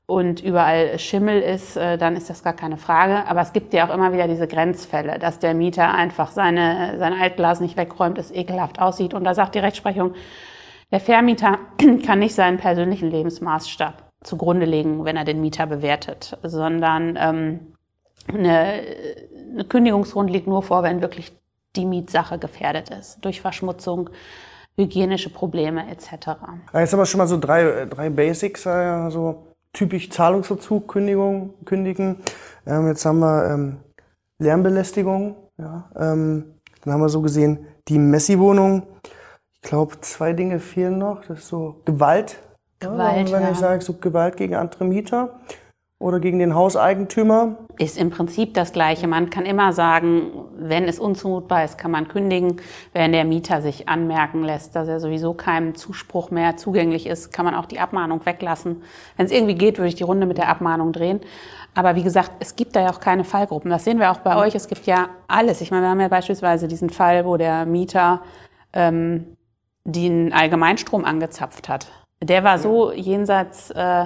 und 0.06 0.44
überall 0.44 1.00
Schimmel 1.00 1.42
ist, 1.42 1.78
äh, 1.78 1.98
dann 1.98 2.16
ist 2.16 2.30
das 2.30 2.44
gar 2.44 2.54
keine 2.54 2.78
Frage. 2.78 3.26
Aber 3.28 3.42
es 3.42 3.54
gibt 3.54 3.74
ja 3.74 3.88
auch 3.88 3.94
immer 3.94 4.12
wieder 4.12 4.28
diese 4.28 4.48
Grenzfälle, 4.48 5.20
dass 5.20 5.40
der 5.40 5.54
Mieter 5.54 5.94
einfach 5.94 6.32
seine, 6.32 6.98
sein 7.00 7.14
Altglas 7.14 7.62
nicht 7.62 7.78
wegräumt, 7.78 8.18
es 8.18 8.32
ekelhaft 8.32 8.80
aussieht. 8.80 9.14
Und 9.14 9.24
da 9.24 9.34
sagt 9.34 9.56
die 9.56 9.60
Rechtsprechung, 9.60 10.14
der 10.92 11.00
Vermieter 11.00 11.60
kann 12.06 12.20
nicht 12.20 12.36
seinen 12.36 12.58
persönlichen 12.58 13.10
Lebensmaßstab 13.10 14.12
zugrunde 14.24 14.66
legen, 14.66 15.06
wenn 15.06 15.18
er 15.18 15.26
den 15.26 15.42
Mieter 15.42 15.66
bewertet, 15.66 16.38
sondern 16.44 17.18
ähm, 17.20 17.60
eine, 18.28 18.82
eine 19.54 19.66
Kündigungsgrund 19.66 20.30
liegt 20.30 20.48
nur 20.48 20.62
vor, 20.62 20.84
wenn 20.84 21.02
wirklich 21.02 21.32
die 21.76 21.86
Mietsache 21.86 22.38
gefährdet 22.38 22.90
ist, 22.90 23.24
durch 23.24 23.42
Verschmutzung, 23.42 24.10
hygienische 24.76 25.30
Probleme 25.30 25.90
etc. 25.90 26.12
Jetzt 26.74 26.94
haben 26.94 27.00
wir 27.00 27.06
schon 27.06 27.18
mal 27.18 27.28
so 27.28 27.40
drei, 27.40 27.86
drei 27.86 28.10
Basics, 28.10 28.68
also 28.68 29.51
typisch 29.74 30.10
Zahlungsverzug 30.10 30.88
Kündigung, 30.88 31.54
kündigen. 31.66 32.18
Ähm, 32.66 32.88
jetzt 32.88 33.06
haben 33.06 33.20
wir 33.20 33.50
ähm, 33.50 33.78
Lärmbelästigung. 34.40 35.36
Ja, 35.58 35.90
ähm, 35.96 36.56
dann 36.84 36.94
haben 36.94 37.02
wir 37.02 37.10
so 37.10 37.22
gesehen 37.22 37.66
die 37.88 38.00
Messi-Wohnung. 38.00 38.84
Ich 39.54 39.62
glaube, 39.62 40.00
zwei 40.02 40.34
Dinge 40.34 40.60
fehlen 40.60 40.98
noch. 40.98 41.26
Das 41.26 41.40
ist 41.40 41.48
so 41.48 41.82
Gewalt. 41.86 42.40
Gewalt, 42.80 43.30
ja, 43.30 43.36
wenn 43.36 43.44
ja. 43.44 43.52
ich 43.52 43.58
sage, 43.58 43.82
so 43.82 43.94
Gewalt 43.94 44.38
gegen 44.38 44.56
andere 44.56 44.86
Mieter 44.86 45.40
oder 46.02 46.20
gegen 46.20 46.40
den 46.40 46.56
Hauseigentümer. 46.56 47.58
Ist 47.78 47.98
im 47.98 48.10
Prinzip 48.10 48.54
das 48.54 48.74
Gleiche. 48.74 49.08
Man 49.08 49.30
kann 49.30 49.46
immer 49.46 49.72
sagen, 49.72 50.32
wenn 50.58 50.86
es 50.86 51.00
unzumutbar 51.00 51.64
ist, 51.64 51.78
kann 51.78 51.92
man 51.92 52.08
kündigen. 52.08 52.58
Wenn 52.94 53.12
der 53.12 53.24
Mieter 53.24 53.62
sich 53.62 53.88
anmerken 53.88 54.44
lässt, 54.44 54.76
dass 54.76 54.88
er 54.88 55.00
sowieso 55.00 55.34
keinem 55.34 55.76
Zuspruch 55.76 56.32
mehr 56.32 56.58
zugänglich 56.58 57.08
ist, 57.08 57.32
kann 57.32 57.46
man 57.46 57.56
auch 57.56 57.66
die 57.66 57.80
Abmahnung 57.80 58.26
weglassen. 58.26 58.84
Wenn 59.16 59.26
es 59.28 59.32
irgendwie 59.32 59.56
geht, 59.56 59.78
würde 59.78 59.90
ich 59.90 59.96
die 59.96 60.04
Runde 60.04 60.26
mit 60.26 60.38
der 60.38 60.50
Abmahnung 60.50 60.92
drehen. 60.92 61.22
Aber 61.74 61.96
wie 61.96 62.04
gesagt, 62.04 62.32
es 62.40 62.56
gibt 62.56 62.76
da 62.76 62.82
ja 62.82 62.90
auch 62.90 63.00
keine 63.00 63.24
Fallgruppen. 63.24 63.72
Das 63.72 63.86
sehen 63.86 64.00
wir 64.00 64.12
auch 64.12 64.20
bei 64.20 64.36
euch. 64.36 64.56
Es 64.56 64.68
gibt 64.68 64.86
ja 64.88 65.10
alles. 65.28 65.62
Ich 65.62 65.72
meine, 65.72 65.84
wir 65.84 65.90
haben 65.90 66.02
ja 66.02 66.10
beispielsweise 66.10 66.68
diesen 66.68 66.90
Fall, 66.90 67.26
wo 67.26 67.38
der 67.38 67.66
Mieter 67.66 68.22
ähm, 68.74 69.38
den 69.84 70.34
Allgemeinstrom 70.34 71.06
angezapft 71.06 71.70
hat. 71.70 71.88
Der 72.22 72.44
war 72.44 72.60
so 72.60 72.92
jenseits 72.92 73.72
äh, 73.72 74.06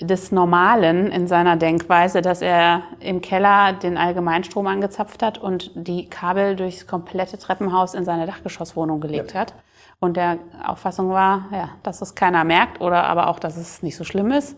des 0.00 0.32
Normalen 0.32 1.10
in 1.12 1.28
seiner 1.28 1.56
Denkweise, 1.56 2.20
dass 2.20 2.42
er 2.42 2.82
im 2.98 3.20
Keller 3.20 3.72
den 3.74 3.96
Allgemeinstrom 3.96 4.66
angezapft 4.66 5.22
hat 5.22 5.38
und 5.38 5.70
die 5.74 6.08
Kabel 6.08 6.56
durchs 6.56 6.86
komplette 6.86 7.38
Treppenhaus 7.38 7.94
in 7.94 8.04
seine 8.04 8.26
Dachgeschosswohnung 8.26 9.00
gelegt 9.00 9.34
Ja. 9.34 9.40
hat. 9.40 9.54
Und 10.00 10.16
der 10.16 10.38
Auffassung 10.66 11.10
war, 11.10 11.44
ja, 11.52 11.70
dass 11.84 12.02
es 12.02 12.14
keiner 12.16 12.42
merkt 12.44 12.80
oder 12.80 13.04
aber 13.04 13.28
auch, 13.28 13.38
dass 13.38 13.56
es 13.56 13.82
nicht 13.82 13.96
so 13.96 14.02
schlimm 14.04 14.32
ist. 14.32 14.56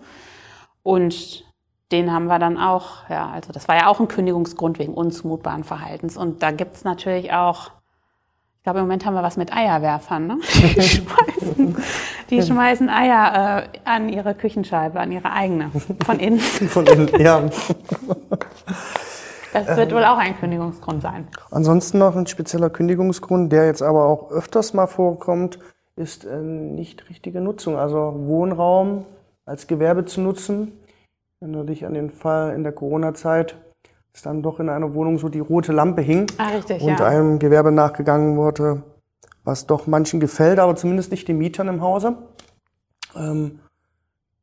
Und 0.83 1.45
den 1.93 2.13
haben 2.13 2.27
wir 2.27 2.39
dann 2.39 2.59
auch, 2.59 3.09
ja, 3.11 3.29
also 3.29 3.53
das 3.53 3.69
war 3.69 3.77
ja 3.77 3.87
auch 3.89 4.01
ein 4.01 4.09
Kündigungsgrund 4.09 4.79
wegen 4.79 4.95
unzumutbaren 4.95 5.65
Verhaltens. 5.65 6.17
Und 6.17 6.43
da 6.43 6.51
gibt's 6.51 6.83
natürlich 6.83 7.33
auch, 7.33 7.71
ich 8.67 8.69
glaube, 8.69 8.81
im 8.81 8.87
Moment 8.87 9.07
haben 9.07 9.15
wir 9.15 9.23
was 9.23 9.37
mit 9.37 9.53
Eierwerfern. 9.53 10.27
Ne? 10.27 10.39
Die, 10.75 10.83
schmeißen, 10.83 11.77
die 12.31 12.43
schmeißen 12.43 12.89
Eier 12.89 13.63
äh, 13.63 13.79
an 13.85 14.09
ihre 14.09 14.35
Küchenscheibe, 14.35 14.99
an 14.99 15.13
ihre 15.13 15.31
eigene, 15.31 15.71
von 16.05 16.19
innen. 16.19 16.41
Von 16.41 16.85
innen, 16.89 17.09
ja. 17.17 17.49
Das 19.53 19.77
wird 19.77 19.95
wohl 19.95 20.03
auch 20.03 20.19
ein 20.19 20.37
Kündigungsgrund 20.37 21.01
sein. 21.01 21.29
Ansonsten 21.53 21.99
noch 21.99 22.17
ein 22.17 22.27
spezieller 22.27 22.69
Kündigungsgrund, 22.69 23.53
der 23.53 23.67
jetzt 23.67 23.83
aber 23.83 24.07
auch 24.07 24.33
öfters 24.33 24.75
mal 24.75 24.89
vorkommt, 24.89 25.61
ist 25.95 26.25
äh, 26.25 26.37
nicht 26.41 27.09
richtige 27.09 27.41
Nutzung. 27.41 27.77
Also 27.77 28.15
Wohnraum 28.17 29.07
als 29.45 29.69
Gewerbe 29.69 30.07
zu 30.07 30.21
nutzen. 30.21 30.73
Wenn 31.39 31.53
du 31.53 31.63
dich 31.63 31.87
an 31.87 31.95
den 31.95 32.11
Fall 32.11 32.53
in 32.53 32.65
der 32.65 32.73
Corona-Zeit, 32.73 33.55
dass 34.17 34.23
dann 34.23 34.43
doch 34.43 34.61
in 34.61 34.71
einer 34.71 34.95
Wohnung 34.95 35.19
so 35.19 35.29
die 35.29 35.41
rote 35.41 35.73
Lampe 35.73 36.01
hing 36.01 36.27
Ah, 36.39 36.49
richtig, 36.49 36.81
und 36.81 36.99
ja. 37.01 37.07
einem 37.07 37.39
Gewerbe 37.39 37.71
nachgegangen 37.71 38.39
wurde, 38.39 38.83
was 39.45 39.67
doch 39.67 39.87
manchen 39.87 40.21
gefällt, 40.21 40.59
aber 40.59 40.75
zumindest 40.75 41.11
nicht 41.11 41.29
den 41.29 41.37
Mietern 41.37 41.69
im 41.69 41.83
Hause. 41.83 42.17
Ähm, 43.15 43.59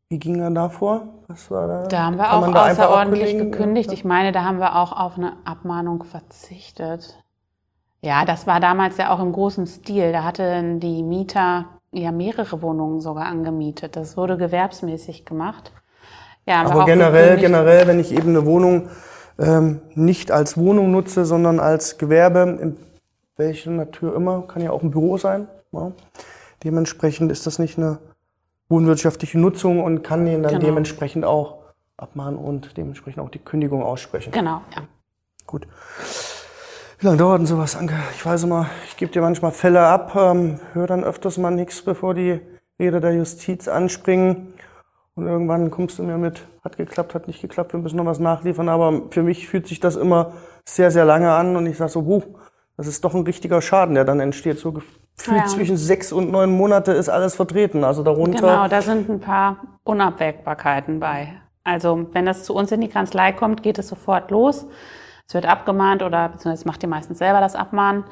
wie 0.10 0.20
ging 0.20 0.39
er 0.39 0.51
da 0.51 0.70
vor? 0.70 1.08
Was 1.27 1.50
war 1.50 1.68
da? 1.68 1.88
Da 1.88 2.03
haben 2.03 2.18
wir 2.18 2.25
Kann 2.25 2.56
auch 2.56 2.70
außerordentlich 2.70 3.36
gekündigt. 3.36 3.92
Ich 3.92 4.06
meine, 4.06 4.32
da 4.32 4.44
haben 4.44 4.60
wir 4.60 4.75
auch 4.75 4.92
auf 4.92 5.18
eine 5.18 5.38
Abmahnung 5.44 6.03
verzichtet. 6.03 7.18
Ja, 8.01 8.25
das 8.25 8.46
war 8.46 8.60
damals 8.60 8.98
ja 8.98 9.12
auch 9.12 9.20
im 9.20 9.32
großen 9.32 9.65
Stil. 9.65 10.12
Da 10.12 10.24
hatten 10.24 10.82
die 10.82 11.01
Mieter 11.01 11.65
ja 11.92 12.12
mehrere 12.12 12.62
Wohnungen 12.62 13.01
sogar 13.01 13.25
angemietet. 13.25 13.96
Das 13.96 14.18
wurde 14.18 14.38
gewerbsmäßig 14.38 15.25
gemacht. 15.25 15.72
Ja, 16.46 16.62
Aber 16.62 16.86
generell, 16.86 17.38
generell, 17.38 17.88
wenn 17.88 18.00
ich 18.00 18.12
eben 18.12 18.30
eine 18.30 18.46
Wohnung 18.46 18.89
ähm, 19.39 19.81
nicht 19.95 20.31
als 20.31 20.57
Wohnung 20.57 20.91
nutze, 20.91 21.25
sondern 21.25 21.59
als 21.59 21.97
Gewerbe, 21.97 22.57
in 22.61 22.77
welcher 23.37 23.71
Natur 23.71 24.15
immer, 24.15 24.43
kann 24.47 24.61
ja 24.61 24.71
auch 24.71 24.83
ein 24.83 24.91
Büro 24.91 25.17
sein. 25.17 25.47
Ja. 25.71 25.91
Dementsprechend 26.63 27.31
ist 27.31 27.47
das 27.47 27.59
nicht 27.59 27.77
eine 27.77 27.99
wohnwirtschaftliche 28.69 29.39
Nutzung 29.39 29.83
und 29.83 30.03
kann 30.03 30.25
den 30.25 30.43
dann 30.43 30.53
Genau. 30.53 30.65
dementsprechend 30.65 31.25
auch 31.25 31.57
abmahnen 31.97 32.37
und 32.37 32.77
dementsprechend 32.77 33.21
auch 33.23 33.29
die 33.29 33.39
Kündigung 33.39 33.83
aussprechen. 33.83 34.31
Genau, 34.31 34.61
ja. 34.75 34.83
Gut. 35.45 35.67
Wie 36.99 37.05
lange 37.05 37.17
dauert 37.17 37.39
denn 37.39 37.45
sowas, 37.45 37.75
Anke? 37.75 37.95
Ich 38.15 38.25
weiß 38.25 38.43
immer, 38.43 38.67
ich 38.87 38.95
gebe 38.95 39.11
dir 39.11 39.21
manchmal 39.21 39.51
Fälle 39.51 39.81
ab, 39.81 40.15
ähm, 40.15 40.59
höre 40.73 40.87
dann 40.87 41.03
öfters 41.03 41.37
mal 41.37 41.51
nichts, 41.51 41.81
bevor 41.81 42.13
die 42.13 42.39
Räder 42.79 43.01
der 43.01 43.13
Justiz 43.13 43.67
anspringen. 43.67 44.53
Und 45.15 45.27
irgendwann 45.27 45.70
kommst 45.70 46.00
du 46.00 46.03
mir 46.03 46.17
mit, 46.17 46.41
hat 46.63 46.77
geklappt, 46.77 47.13
hat 47.13 47.27
nicht 47.27 47.41
geklappt, 47.41 47.74
wir 47.74 47.79
müssen 47.79 47.98
noch 47.98 48.05
was 48.05 48.20
nachliefern. 48.20 48.67
Aber 48.70 49.03
für 49.12 49.22
mich 49.22 49.48
fühlt 49.48 49.67
sich 49.67 49.79
das 49.79 49.96
immer 49.96 50.34
sehr, 50.65 50.89
sehr 50.89 51.05
lange 51.05 51.32
an 51.32 51.55
und 51.55 51.67
ich 51.67 51.77
sage 51.77 51.91
so, 51.91 52.05
huh, 52.05 52.24
das 52.77 52.88
ist 52.88 53.03
doch 53.03 53.13
ein 53.13 53.24
richtiger 53.24 53.62
Schaden, 53.62 53.93
der 53.96 54.05
dann 54.05 54.20
entsteht. 54.20 54.58
So 54.58 54.72
gefühlt 54.72 54.98
Ja. 55.27 55.46
zwischen 55.46 55.77
sechs 55.77 56.12
und 56.12 56.32
neun 56.32 56.51
Monate 56.51 56.93
ist 56.93 57.10
alles 57.10 57.36
vertreten. 57.36 57.84
Also 57.84 58.01
darunter. 58.01 58.39
Genau, 58.39 58.67
da 58.67 58.82
sind 58.82 59.08
ein 59.10 59.20
paar 59.20 59.58
Unabwägbarkeiten 59.84 61.00
bei. 61.00 61.34
Also 61.63 62.08
wenn 62.12 62.25
das 62.25 62.43
zu 62.43 62.55
uns 62.55 62.72
in 62.72 62.82
die 62.82 62.89
Kanzlei 62.89 63.32
kommt, 63.32 63.62
geht 63.62 63.77
es 63.77 63.88
sofort 63.88 64.32
los. 64.32 64.65
Es 65.27 65.34
wird 65.36 65.46
abgemahnt 65.46 66.01
oder 66.01 66.29
beziehungsweise 66.29 66.67
macht 66.67 66.82
die 66.82 66.88
meistens 66.88 67.20
selber 67.20 67.39
das 67.39 67.55
Abmahnen. 67.55 68.03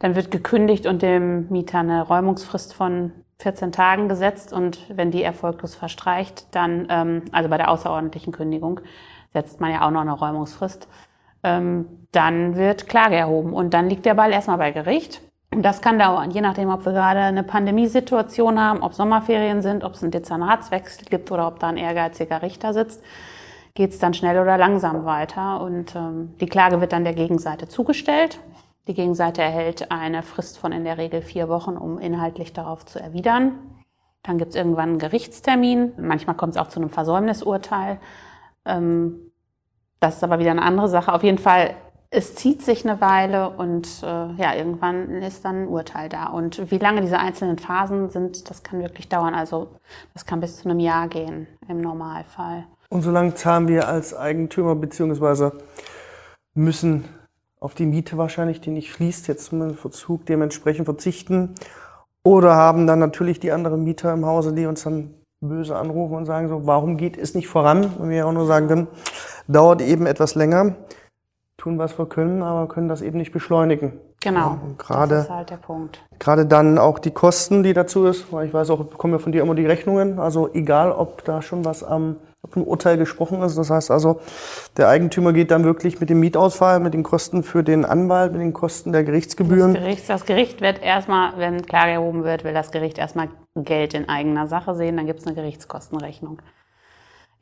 Dann 0.00 0.16
wird 0.16 0.32
gekündigt 0.32 0.86
und 0.86 1.00
dem 1.00 1.48
Mieter 1.48 1.78
eine 1.78 2.02
Räumungsfrist 2.02 2.74
von 2.74 3.12
14 3.42 3.72
Tagen 3.72 4.08
gesetzt 4.08 4.52
und 4.52 4.80
wenn 4.88 5.10
die 5.10 5.22
erfolglos 5.22 5.74
verstreicht, 5.74 6.46
dann, 6.54 6.86
ähm, 6.90 7.22
also 7.32 7.48
bei 7.48 7.58
der 7.58 7.70
außerordentlichen 7.70 8.32
Kündigung, 8.32 8.80
setzt 9.32 9.60
man 9.60 9.70
ja 9.70 9.86
auch 9.86 9.90
noch 9.90 10.02
eine 10.02 10.12
Räumungsfrist, 10.12 10.88
ähm, 11.42 12.06
dann 12.12 12.56
wird 12.56 12.88
Klage 12.88 13.16
erhoben 13.16 13.52
und 13.52 13.74
dann 13.74 13.88
liegt 13.88 14.06
der 14.06 14.14
Ball 14.14 14.32
erstmal 14.32 14.58
bei 14.58 14.70
Gericht. 14.70 15.20
Und 15.52 15.62
das 15.62 15.82
kann 15.82 15.98
dauern, 15.98 16.30
je 16.30 16.40
nachdem, 16.40 16.70
ob 16.70 16.86
wir 16.86 16.92
gerade 16.92 17.20
eine 17.20 17.42
Pandemiesituation 17.42 18.58
haben, 18.58 18.82
ob 18.82 18.94
Sommerferien 18.94 19.60
sind, 19.60 19.84
ob 19.84 19.94
es 19.94 20.02
einen 20.02 20.10
Dezernatswechsel 20.10 21.04
gibt 21.04 21.30
oder 21.30 21.46
ob 21.46 21.58
da 21.58 21.68
ein 21.68 21.76
ehrgeiziger 21.76 22.40
Richter 22.40 22.72
sitzt, 22.72 23.02
geht 23.74 23.90
es 23.90 23.98
dann 23.98 24.14
schnell 24.14 24.38
oder 24.38 24.56
langsam 24.56 25.04
weiter. 25.04 25.60
Und 25.60 25.94
ähm, 25.94 26.34
die 26.40 26.46
Klage 26.46 26.80
wird 26.80 26.92
dann 26.92 27.04
der 27.04 27.14
Gegenseite 27.14 27.68
zugestellt. 27.68 28.38
Die 28.88 28.94
Gegenseite 28.94 29.42
erhält 29.42 29.92
eine 29.92 30.22
Frist 30.22 30.58
von 30.58 30.72
in 30.72 30.84
der 30.84 30.98
Regel 30.98 31.22
vier 31.22 31.48
Wochen, 31.48 31.76
um 31.76 31.98
inhaltlich 31.98 32.52
darauf 32.52 32.84
zu 32.84 32.98
erwidern. 32.98 33.52
Dann 34.24 34.38
gibt 34.38 34.50
es 34.50 34.56
irgendwann 34.56 34.90
einen 34.90 34.98
Gerichtstermin. 34.98 35.92
Manchmal 35.98 36.36
kommt 36.36 36.54
es 36.54 36.60
auch 36.60 36.68
zu 36.68 36.80
einem 36.80 36.90
Versäumnisurteil. 36.90 37.98
Ähm, 38.64 39.32
das 40.00 40.16
ist 40.16 40.24
aber 40.24 40.40
wieder 40.40 40.50
eine 40.50 40.62
andere 40.62 40.88
Sache. 40.88 41.12
Auf 41.12 41.22
jeden 41.22 41.38
Fall, 41.38 41.74
es 42.10 42.34
zieht 42.34 42.60
sich 42.62 42.84
eine 42.84 43.00
Weile 43.00 43.50
und 43.50 43.88
äh, 44.02 44.32
ja, 44.34 44.54
irgendwann 44.54 45.22
ist 45.22 45.44
dann 45.44 45.62
ein 45.62 45.68
Urteil 45.68 46.08
da. 46.08 46.26
Und 46.26 46.70
wie 46.72 46.78
lange 46.78 47.02
diese 47.02 47.18
einzelnen 47.18 47.58
Phasen 47.58 48.08
sind, 48.08 48.50
das 48.50 48.64
kann 48.64 48.80
wirklich 48.80 49.08
dauern. 49.08 49.34
Also 49.34 49.68
das 50.12 50.26
kann 50.26 50.40
bis 50.40 50.58
zu 50.58 50.68
einem 50.68 50.80
Jahr 50.80 51.06
gehen 51.06 51.46
im 51.68 51.80
Normalfall. 51.80 52.64
Und 52.88 53.02
solange 53.02 53.34
zahlen 53.34 53.68
wir 53.68 53.88
als 53.88 54.14
Eigentümer 54.14 54.74
beziehungsweise 54.74 55.58
müssen 56.54 57.08
auf 57.62 57.74
die 57.74 57.86
Miete 57.86 58.18
wahrscheinlich, 58.18 58.60
die 58.60 58.70
nicht 58.70 58.92
fließt, 58.92 59.28
jetzt 59.28 59.52
mit 59.52 59.76
Verzug 59.76 60.26
dementsprechend 60.26 60.84
verzichten. 60.84 61.54
Oder 62.24 62.54
haben 62.56 62.86
dann 62.86 62.98
natürlich 62.98 63.40
die 63.40 63.52
anderen 63.52 63.84
Mieter 63.84 64.12
im 64.12 64.26
Hause, 64.26 64.52
die 64.52 64.66
uns 64.66 64.82
dann 64.84 65.14
böse 65.40 65.76
anrufen 65.76 66.14
und 66.16 66.26
sagen 66.26 66.48
so, 66.48 66.66
warum 66.66 66.96
geht 66.96 67.16
es 67.16 67.34
nicht 67.34 67.48
voran? 67.48 67.84
Und 67.98 68.10
wir 68.10 68.26
auch 68.26 68.32
nur 68.32 68.46
sagen 68.46 68.68
können, 68.68 68.86
dauert 69.48 69.80
eben 69.80 70.06
etwas 70.06 70.34
länger, 70.34 70.74
tun 71.56 71.78
was 71.78 71.98
wir 71.98 72.06
können, 72.06 72.42
aber 72.42 72.68
können 72.68 72.88
das 72.88 73.02
eben 73.02 73.18
nicht 73.18 73.32
beschleunigen. 73.32 73.92
Genau. 74.20 74.56
und 74.62 74.78
gerade- 74.78 75.16
das 75.16 75.24
ist 75.24 75.30
halt 75.30 75.50
der 75.50 75.56
Punkt. 75.56 76.00
Gerade 76.20 76.46
dann 76.46 76.78
auch 76.78 77.00
die 77.00 77.10
Kosten, 77.10 77.64
die 77.64 77.72
dazu 77.72 78.06
ist, 78.06 78.32
weil 78.32 78.46
ich 78.46 78.54
weiß 78.54 78.70
auch, 78.70 78.80
ich 78.80 78.86
bekomme 78.86 79.14
ja 79.14 79.18
von 79.18 79.32
dir 79.32 79.42
immer 79.42 79.56
die 79.56 79.66
Rechnungen. 79.66 80.20
Also 80.20 80.48
egal, 80.54 80.92
ob 80.92 81.24
da 81.24 81.42
schon 81.42 81.64
was 81.64 81.82
am 81.82 82.16
ob 82.42 82.56
ein 82.56 82.64
Urteil 82.64 82.98
gesprochen 82.98 83.40
ist. 83.42 83.56
Das 83.56 83.70
heißt 83.70 83.90
also, 83.90 84.20
der 84.76 84.88
Eigentümer 84.88 85.32
geht 85.32 85.50
dann 85.50 85.64
wirklich 85.64 86.00
mit 86.00 86.10
dem 86.10 86.20
Mietausfall, 86.20 86.80
mit 86.80 86.92
den 86.92 87.04
Kosten 87.04 87.42
für 87.42 87.62
den 87.62 87.84
Anwalt, 87.84 88.32
mit 88.32 88.40
den 88.40 88.52
Kosten 88.52 88.92
der 88.92 89.02
Das 89.02 89.06
Gerichtsgebühren. 89.06 89.74
Gericht, 89.74 90.08
das 90.08 90.26
Gericht 90.26 90.60
wird 90.60 90.82
erstmal, 90.82 91.38
wenn 91.38 91.62
Klage 91.62 91.92
erhoben 91.92 92.24
wird, 92.24 92.44
will 92.44 92.52
das 92.52 92.72
Gericht 92.72 92.98
erstmal 92.98 93.28
Geld 93.54 93.94
in 93.94 94.08
eigener 94.08 94.48
Sache 94.48 94.74
sehen, 94.74 94.96
dann 94.96 95.06
gibt 95.06 95.20
es 95.20 95.26
eine 95.26 95.36
Gerichtskostenrechnung. 95.36 96.40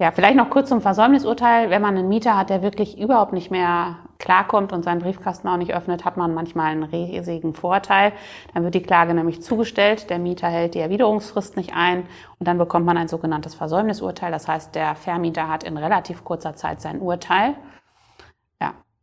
Ja, 0.00 0.12
vielleicht 0.12 0.36
noch 0.36 0.48
kurz 0.48 0.70
zum 0.70 0.80
Versäumnisurteil. 0.80 1.68
Wenn 1.68 1.82
man 1.82 1.94
einen 1.94 2.08
Mieter 2.08 2.34
hat, 2.34 2.48
der 2.48 2.62
wirklich 2.62 2.98
überhaupt 2.98 3.34
nicht 3.34 3.50
mehr 3.50 3.96
klarkommt 4.18 4.72
und 4.72 4.82
seinen 4.82 5.02
Briefkasten 5.02 5.46
auch 5.46 5.58
nicht 5.58 5.74
öffnet, 5.74 6.06
hat 6.06 6.16
man 6.16 6.32
manchmal 6.32 6.72
einen 6.72 6.84
riesigen 6.84 7.52
Vorteil. 7.52 8.12
Dann 8.54 8.64
wird 8.64 8.74
die 8.74 8.82
Klage 8.82 9.12
nämlich 9.12 9.42
zugestellt, 9.42 10.08
der 10.08 10.18
Mieter 10.18 10.48
hält 10.48 10.72
die 10.74 10.78
Erwiderungsfrist 10.78 11.58
nicht 11.58 11.74
ein 11.74 12.04
und 12.38 12.48
dann 12.48 12.56
bekommt 12.56 12.86
man 12.86 12.96
ein 12.96 13.08
sogenanntes 13.08 13.54
Versäumnisurteil. 13.54 14.32
Das 14.32 14.48
heißt, 14.48 14.74
der 14.74 14.94
Vermieter 14.94 15.48
hat 15.48 15.64
in 15.64 15.76
relativ 15.76 16.24
kurzer 16.24 16.54
Zeit 16.54 16.80
sein 16.80 16.98
Urteil. 16.98 17.56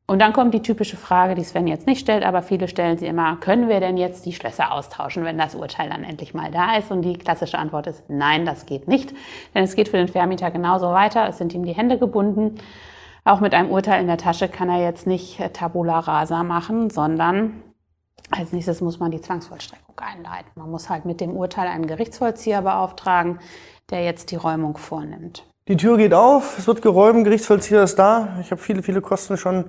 Und 0.10 0.20
dann 0.20 0.32
kommt 0.32 0.54
die 0.54 0.62
typische 0.62 0.96
Frage, 0.96 1.36
die 1.36 1.44
Sven 1.44 1.68
jetzt 1.68 1.86
nicht 1.86 2.00
stellt, 2.00 2.24
aber 2.24 2.42
viele 2.42 2.70
stellen 2.70 2.98
sie 2.98 3.08
immer, 3.08 3.36
können 3.36 3.68
wir 3.68 3.82
denn 3.82 3.98
jetzt 3.98 4.26
die 4.26 4.32
Schlösser 4.32 4.72
austauschen, 4.72 5.26
wenn 5.26 5.38
das 5.38 5.54
Urteil 5.54 5.90
dann 5.90 6.06
endlich 6.06 6.34
mal 6.34 6.50
da 6.50 6.78
ist? 6.78 6.92
Und 6.92 7.02
die 7.02 7.18
klassische 7.18 7.58
Antwort 7.58 7.88
ist, 7.88 8.04
nein, 8.08 8.46
das 8.46 8.66
geht 8.66 8.88
nicht. 8.88 9.14
Denn 9.54 9.66
es 9.66 9.76
geht 9.76 9.90
für 9.90 9.98
den 9.98 10.08
Vermieter 10.08 10.50
genauso 10.50 10.92
weiter. 10.92 11.28
Es 11.28 11.38
sind 11.38 11.54
ihm 11.54 11.66
die 11.66 11.76
Hände 11.76 11.98
gebunden. 11.98 12.56
Auch 13.26 13.42
mit 13.42 13.54
einem 13.54 13.70
Urteil 13.70 14.00
in 14.00 14.08
der 14.08 14.18
Tasche 14.18 14.48
kann 14.48 14.70
er 14.70 14.82
jetzt 14.82 15.08
nicht 15.08 15.42
Tabula 15.52 16.00
rasa 16.00 16.44
machen, 16.44 16.90
sondern 16.90 17.62
als 18.32 18.54
nächstes 18.54 18.80
muss 18.80 19.00
man 19.00 19.12
die 19.12 19.20
Zwangsvollstreckung 19.20 19.96
einleiten. 19.98 20.52
Man 20.56 20.72
muss 20.72 20.90
halt 20.90 21.04
mit 21.04 21.20
dem 21.20 21.32
Urteil 21.32 21.68
einen 21.68 21.86
Gerichtsvollzieher 21.86 22.62
beauftragen, 22.62 23.40
der 23.90 24.06
jetzt 24.06 24.32
die 24.32 24.38
Räumung 24.38 24.78
vornimmt. 24.78 25.44
Die 25.68 25.76
Tür 25.76 25.98
geht 25.98 26.14
auf, 26.14 26.58
es 26.58 26.66
wird 26.66 26.82
geräumt, 26.82 27.26
Gerichtsvollzieher 27.26 27.84
ist 27.84 28.00
da. 28.00 28.38
Ich 28.40 28.52
habe 28.52 28.62
viele, 28.62 28.82
viele 28.84 29.02
Kosten 29.02 29.36
schon 29.36 29.66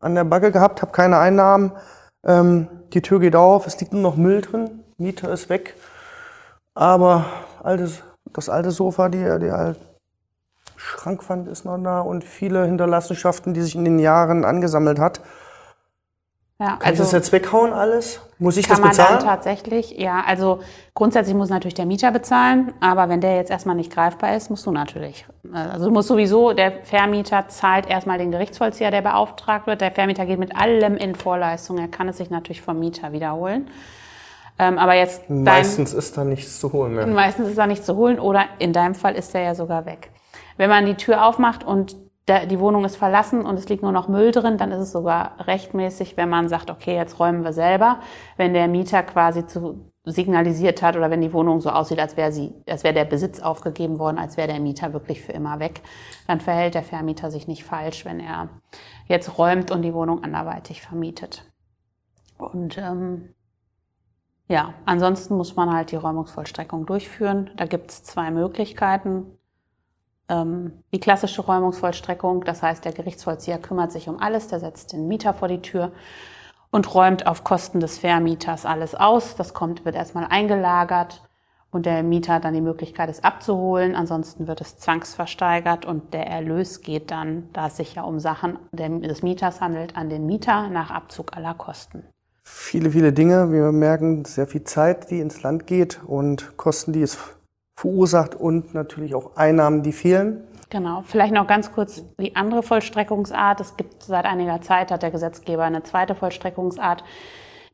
an 0.00 0.14
der 0.14 0.24
Backe 0.24 0.50
gehabt, 0.50 0.82
habe 0.82 0.92
keine 0.92 1.18
Einnahmen. 1.18 1.72
Ähm, 2.24 2.68
die 2.92 3.02
Tür 3.02 3.20
geht 3.20 3.36
auf, 3.36 3.66
es 3.66 3.78
liegt 3.80 3.92
nur 3.92 4.02
noch 4.02 4.16
Müll 4.16 4.40
drin, 4.40 4.84
Mieter 4.98 5.32
ist 5.32 5.48
weg. 5.48 5.76
Aber 6.74 7.26
altes, 7.62 8.02
das 8.32 8.48
alte 8.48 8.70
Sofa, 8.70 9.08
die, 9.08 9.18
die 9.18 9.50
alte 9.50 9.80
Schrankwand 10.76 11.46
ist 11.48 11.64
noch 11.64 11.78
da 11.78 12.00
und 12.00 12.24
viele 12.24 12.64
Hinterlassenschaften, 12.64 13.54
die 13.54 13.60
sich 13.60 13.76
in 13.76 13.84
den 13.84 13.98
Jahren 13.98 14.44
angesammelt 14.44 14.98
hat. 14.98 15.20
Ja, 16.60 16.76
Kann 16.76 16.90
also 16.90 16.92
ich 16.92 16.98
das 16.98 17.12
jetzt 17.12 17.32
weghauen 17.32 17.72
alles? 17.72 18.20
Muss 18.38 18.58
ich 18.58 18.68
das 18.68 18.82
bezahlen? 18.82 18.96
Kann 18.96 19.06
man 19.06 19.24
dann 19.24 19.26
tatsächlich, 19.26 19.98
ja. 19.98 20.22
Also 20.26 20.60
grundsätzlich 20.92 21.34
muss 21.34 21.48
natürlich 21.48 21.72
der 21.72 21.86
Mieter 21.86 22.10
bezahlen, 22.10 22.74
aber 22.80 23.08
wenn 23.08 23.22
der 23.22 23.36
jetzt 23.36 23.50
erstmal 23.50 23.76
nicht 23.76 23.90
greifbar 23.90 24.36
ist, 24.36 24.50
musst 24.50 24.66
du 24.66 24.70
natürlich. 24.70 25.24
Also 25.54 25.86
du 25.86 25.90
musst 25.90 26.08
sowieso, 26.08 26.52
der 26.52 26.72
Vermieter 26.82 27.48
zahlt 27.48 27.88
erstmal 27.88 28.18
den 28.18 28.30
Gerichtsvollzieher, 28.30 28.90
der 28.90 29.00
beauftragt 29.00 29.66
wird. 29.66 29.80
Der 29.80 29.90
Vermieter 29.90 30.26
geht 30.26 30.38
mit 30.38 30.54
allem 30.54 30.98
in 30.98 31.14
Vorleistung. 31.14 31.78
Er 31.78 31.88
kann 31.88 32.08
es 32.08 32.18
sich 32.18 32.28
natürlich 32.28 32.60
vom 32.60 32.78
Mieter 32.78 33.12
wiederholen. 33.12 33.70
Ähm, 34.58 34.76
aber 34.76 34.92
jetzt 34.92 35.30
meistens 35.30 35.92
dein, 35.92 35.98
ist 35.98 36.16
da 36.18 36.24
nichts 36.24 36.60
zu 36.60 36.74
holen. 36.74 36.94
Mehr. 36.94 37.06
Meistens 37.06 37.48
ist 37.48 37.56
da 37.56 37.66
nichts 37.66 37.86
zu 37.86 37.96
holen 37.96 38.20
oder 38.20 38.44
in 38.58 38.74
deinem 38.74 38.94
Fall 38.94 39.14
ist 39.14 39.34
er 39.34 39.40
ja 39.40 39.54
sogar 39.54 39.86
weg. 39.86 40.10
Wenn 40.58 40.68
man 40.68 40.84
die 40.84 40.96
Tür 40.96 41.24
aufmacht 41.24 41.64
und 41.64 41.96
der, 41.96 42.09
die 42.30 42.60
Wohnung 42.60 42.84
ist 42.84 42.96
verlassen 42.96 43.44
und 43.44 43.58
es 43.58 43.68
liegt 43.68 43.82
nur 43.82 43.92
noch 43.92 44.08
Müll 44.08 44.30
drin, 44.30 44.58
dann 44.58 44.72
ist 44.72 44.80
es 44.80 44.92
sogar 44.92 45.34
rechtmäßig, 45.46 46.16
wenn 46.16 46.28
man 46.28 46.48
sagt, 46.48 46.70
okay, 46.70 46.94
jetzt 46.94 47.18
räumen 47.18 47.44
wir 47.44 47.52
selber. 47.52 48.00
Wenn 48.36 48.54
der 48.54 48.68
Mieter 48.68 49.02
quasi 49.02 49.46
zu 49.46 49.90
signalisiert 50.04 50.82
hat 50.82 50.96
oder 50.96 51.10
wenn 51.10 51.20
die 51.20 51.32
Wohnung 51.32 51.60
so 51.60 51.70
aussieht, 51.70 51.98
als 51.98 52.16
wäre 52.16 52.32
sie, 52.32 52.54
als 52.68 52.84
wäre 52.84 52.94
der 52.94 53.04
Besitz 53.04 53.40
aufgegeben 53.40 53.98
worden, 53.98 54.18
als 54.18 54.36
wäre 54.36 54.48
der 54.48 54.60
Mieter 54.60 54.92
wirklich 54.92 55.20
für 55.20 55.32
immer 55.32 55.60
weg, 55.60 55.82
dann 56.26 56.40
verhält 56.40 56.74
der 56.74 56.82
Vermieter 56.82 57.30
sich 57.30 57.48
nicht 57.48 57.64
falsch, 57.64 58.04
wenn 58.04 58.20
er 58.20 58.48
jetzt 59.06 59.38
räumt 59.38 59.70
und 59.70 59.82
die 59.82 59.94
Wohnung 59.94 60.24
anderweitig 60.24 60.82
vermietet. 60.82 61.44
Und 62.38 62.78
ähm, 62.78 63.34
ja, 64.48 64.74
ansonsten 64.86 65.36
muss 65.36 65.54
man 65.56 65.72
halt 65.72 65.92
die 65.92 65.96
Räumungsvollstreckung 65.96 66.86
durchführen. 66.86 67.50
Da 67.56 67.66
gibt 67.66 67.90
es 67.90 68.02
zwei 68.02 68.30
Möglichkeiten 68.30 69.38
die 70.30 71.00
klassische 71.00 71.42
Räumungsvollstreckung. 71.42 72.44
Das 72.44 72.62
heißt, 72.62 72.84
der 72.84 72.92
Gerichtsvollzieher 72.92 73.58
kümmert 73.58 73.92
sich 73.92 74.08
um 74.08 74.20
alles, 74.20 74.48
der 74.48 74.60
setzt 74.60 74.92
den 74.92 75.08
Mieter 75.08 75.34
vor 75.34 75.48
die 75.48 75.60
Tür 75.62 75.92
und 76.70 76.94
räumt 76.94 77.26
auf 77.26 77.42
Kosten 77.44 77.80
des 77.80 77.98
Vermieters 77.98 78.64
alles 78.64 78.94
aus. 78.94 79.34
Das 79.36 79.54
kommt, 79.54 79.84
wird 79.84 79.96
erstmal 79.96 80.26
eingelagert 80.30 81.22
und 81.72 81.86
der 81.86 82.02
Mieter 82.02 82.34
hat 82.34 82.44
dann 82.44 82.54
die 82.54 82.60
Möglichkeit, 82.60 83.08
es 83.08 83.22
abzuholen. 83.22 83.94
Ansonsten 83.94 84.46
wird 84.46 84.60
es 84.60 84.76
zwangsversteigert 84.78 85.84
und 85.84 86.14
der 86.14 86.26
Erlös 86.26 86.80
geht 86.80 87.10
dann, 87.10 87.48
da 87.52 87.68
es 87.68 87.76
sich 87.76 87.94
ja 87.94 88.02
um 88.02 88.18
Sachen 88.18 88.58
des 88.72 89.22
Mieters 89.22 89.60
handelt, 89.60 89.96
an 89.96 90.10
den 90.10 90.26
Mieter 90.26 90.68
nach 90.68 90.90
Abzug 90.90 91.36
aller 91.36 91.54
Kosten. 91.54 92.04
Viele, 92.42 92.90
viele 92.90 93.12
Dinge. 93.12 93.52
Wir 93.52 93.70
merken 93.70 94.24
sehr 94.24 94.46
viel 94.46 94.64
Zeit, 94.64 95.10
die 95.10 95.20
ins 95.20 95.42
Land 95.42 95.66
geht 95.66 96.00
und 96.04 96.56
Kosten, 96.56 96.92
die 96.92 97.02
es 97.02 97.18
verursacht 97.80 98.34
und 98.34 98.74
natürlich 98.74 99.14
auch 99.14 99.36
Einnahmen, 99.36 99.82
die 99.82 99.92
fehlen. 99.92 100.44
Genau. 100.68 101.02
Vielleicht 101.06 101.32
noch 101.32 101.46
ganz 101.46 101.72
kurz 101.72 102.04
die 102.18 102.36
andere 102.36 102.62
Vollstreckungsart. 102.62 103.60
Es 103.60 103.76
gibt 103.76 104.02
seit 104.02 104.26
einiger 104.26 104.60
Zeit, 104.60 104.90
hat 104.90 105.02
der 105.02 105.10
Gesetzgeber 105.10 105.64
eine 105.64 105.82
zweite 105.82 106.14
Vollstreckungsart. 106.14 107.02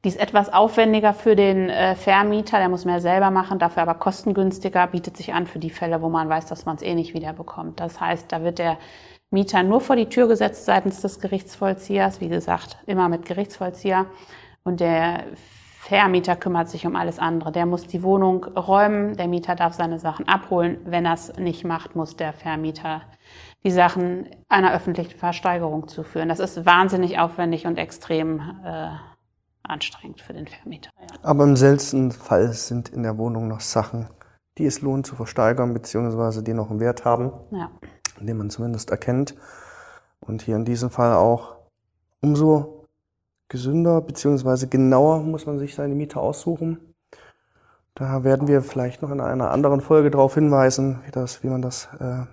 Die 0.05 0.09
ist 0.09 0.21
etwas 0.21 0.53
aufwendiger 0.53 1.13
für 1.13 1.35
den 1.35 1.69
äh, 1.69 1.97
Vermieter, 1.97 2.59
der 2.59 2.69
muss 2.69 2.85
mehr 2.85 3.01
selber 3.01 3.33
machen, 3.33 3.59
dafür 3.59 3.83
aber 3.83 3.95
kostengünstiger, 3.95 4.87
bietet 4.87 5.17
sich 5.17 5.35
an 5.35 5.47
für 5.47 5.59
die 5.59 5.71
Fälle, 5.71 6.01
wo 6.01 6.09
man 6.09 6.29
weiß, 6.29 6.47
dass 6.47 6.65
man 6.65 6.77
es 6.77 6.83
eh 6.83 6.95
nicht 6.95 7.13
wiederbekommt. 7.13 7.81
Das 7.81 8.01
heißt, 8.01 8.31
da 8.31 8.45
wird 8.45 8.61
der 8.61 8.79
Mieter 9.31 9.65
nur 9.65 9.81
vor 9.81 9.97
die 9.97 10.09
Tür 10.09 10.29
gesetzt 10.29 10.67
seitens 10.67 11.01
des 11.01 11.19
Gerichtsvollziehers, 11.21 12.21
wie 12.21 12.29
gesagt, 12.29 12.79
immer 12.87 13.09
mit 13.09 13.27
Gerichtsvollzieher. 13.27 14.07
Und 14.63 14.79
der 14.79 15.25
Vermieter 15.87 16.35
kümmert 16.35 16.69
sich 16.69 16.85
um 16.85 16.97
alles 16.97 17.21
andere. 17.21 17.53
Der 17.53 17.65
muss 17.65 17.87
die 17.87 18.03
Wohnung 18.03 18.43
räumen, 18.43 19.17
der 19.17 19.29
Mieter 19.29 19.55
darf 19.55 19.75
seine 19.75 20.01
Sachen 20.01 20.27
abholen. 20.27 20.79
Wenn 20.85 21.07
er 21.07 21.15
es 21.15 21.33
nicht 21.37 21.65
macht, 21.65 21.95
muss 21.95 22.17
der 22.17 22.33
Vermieter 22.33 23.03
die 23.63 23.71
Sachen 23.71 24.29
einer 24.49 24.75
öffentlichen 24.75 25.17
Versteigerung 25.17 25.87
zuführen. 25.87 26.29
Das 26.29 26.41
ist 26.41 26.67
wahnsinnig 26.67 27.21
aufwendig 27.21 27.69
und 27.69 27.79
extrem 27.79 28.41
äh, 28.65 28.89
anstrengend 29.63 30.21
für 30.21 30.33
den 30.33 30.49
Vermieter. 30.49 30.91
Ja. 30.99 31.07
Aber 31.23 31.45
im 31.45 31.55
seltensten 31.55 32.11
Fall 32.11 32.53
sind 32.53 32.89
in 32.89 33.05
der 33.05 33.17
Wohnung 33.17 33.47
noch 33.47 33.61
Sachen, 33.61 34.09
die 34.59 34.67
es 34.67 34.81
lohnt 34.81 35.07
zu 35.07 35.15
versteigern, 35.15 35.73
beziehungsweise 35.73 36.43
die 36.43 36.55
noch 36.55 36.69
einen 36.69 36.81
Wert 36.81 37.05
haben, 37.05 37.33
ja. 37.53 37.71
den 38.21 38.37
man 38.37 38.51
zumindest 38.51 38.91
erkennt. 38.91 39.37
Und 40.19 40.43
hier 40.43 40.57
in 40.57 40.65
diesem 40.65 40.91
Fall 40.91 41.15
auch 41.15 41.55
umso 42.21 42.76
gesünder 43.49 44.01
bzw. 44.01 44.67
genauer 44.67 45.21
muss 45.21 45.47
man 45.47 45.59
sich 45.59 45.75
seine 45.75 45.95
Miete 45.95 46.21
aussuchen. 46.21 46.95
Da 47.95 48.25
werden 48.25 48.49
wir 48.49 48.63
vielleicht 48.63 49.03
noch 49.03 49.11
in 49.11 49.21
einer 49.21 49.51
anderen 49.51 49.81
Folge 49.81 50.11
darauf 50.11 50.35
hinweisen, 50.35 51.01
wie, 51.07 51.11
das, 51.11 51.43
wie 51.43 51.49
man 51.49 51.63
das 51.63 51.89
äh, 51.99 52.25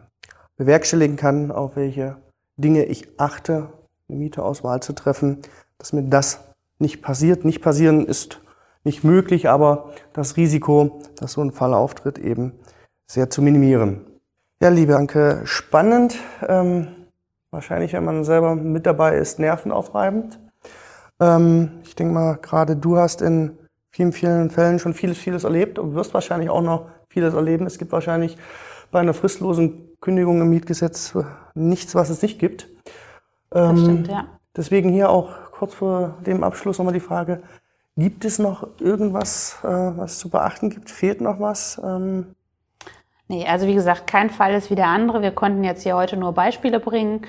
bewerkstelligen 0.57 1.15
kann, 1.15 1.51
auf 1.51 1.75
welche 1.75 2.17
Dinge 2.57 2.85
ich 2.85 3.19
achte, 3.19 3.69
eine 4.09 4.17
Mieteauswahl 4.17 4.81
zu 4.81 4.93
treffen, 4.93 5.41
dass 5.77 5.93
mir 5.93 6.03
das 6.03 6.41
nicht 6.79 7.01
passiert. 7.01 7.45
Nicht 7.45 7.61
passieren 7.61 8.05
ist 8.05 8.41
nicht 8.83 9.03
möglich, 9.03 9.49
aber 9.49 9.91
das 10.11 10.35
Risiko, 10.35 10.99
dass 11.15 11.33
so 11.33 11.41
ein 11.41 11.51
Fall 11.51 11.73
auftritt, 11.73 12.17
eben 12.17 12.53
sehr 13.07 13.29
zu 13.29 13.41
minimieren. 13.41 14.01
Ja, 14.61 14.69
liebe 14.69 14.97
Anke, 14.97 15.41
spannend. 15.45 16.17
Ähm, 16.47 16.87
wahrscheinlich, 17.51 17.93
wenn 17.93 18.03
man 18.03 18.23
selber 18.23 18.55
mit 18.55 18.85
dabei 18.85 19.17
ist, 19.17 19.39
nervenaufreibend. 19.39 20.39
Ähm, 21.19 21.81
ich 21.83 21.95
denke 21.95 22.13
mal, 22.13 22.37
gerade 22.41 22.75
du 22.75 22.97
hast 22.97 23.21
in 23.21 23.57
vielen, 23.91 24.11
vielen 24.11 24.49
Fällen 24.49 24.79
schon 24.79 24.93
vieles, 24.93 25.17
vieles 25.17 25.43
erlebt 25.43 25.79
und 25.79 25.95
wirst 25.95 26.13
wahrscheinlich 26.13 26.49
auch 26.49 26.61
noch 26.61 26.87
vieles 27.09 27.33
erleben. 27.33 27.65
Es 27.65 27.77
gibt 27.77 27.91
wahrscheinlich 27.91 28.37
bei 28.91 28.99
einer 28.99 29.13
fristlosen 29.13 29.89
Kündigung 30.01 30.41
im 30.41 30.49
Mietgesetz 30.49 31.15
nichts, 31.53 31.95
was 31.95 32.09
es 32.09 32.21
nicht 32.21 32.39
gibt. 32.39 32.67
Ähm, 33.53 33.77
stimmt, 33.77 34.07
ja. 34.07 34.25
Deswegen 34.55 34.89
hier 34.89 35.09
auch 35.09 35.29
kurz 35.51 35.75
vor 35.75 36.15
dem 36.25 36.43
Abschluss 36.43 36.77
nochmal 36.77 36.93
die 36.93 36.99
Frage, 36.99 37.41
gibt 37.95 38.25
es 38.25 38.39
noch 38.39 38.67
irgendwas, 38.79 39.57
äh, 39.63 39.67
was 39.67 40.19
zu 40.19 40.29
beachten 40.29 40.69
gibt? 40.69 40.89
Fehlt 40.89 41.21
noch 41.21 41.39
was? 41.39 41.79
Ähm, 41.83 42.35
nee, 43.27 43.45
also 43.47 43.67
wie 43.67 43.75
gesagt, 43.75 44.07
kein 44.07 44.29
Fall 44.29 44.53
ist 44.55 44.71
wie 44.71 44.75
der 44.75 44.87
andere. 44.87 45.21
Wir 45.21 45.31
konnten 45.31 45.63
jetzt 45.63 45.83
hier 45.83 45.95
heute 45.95 46.17
nur 46.17 46.33
Beispiele 46.33 46.79
bringen 46.79 47.21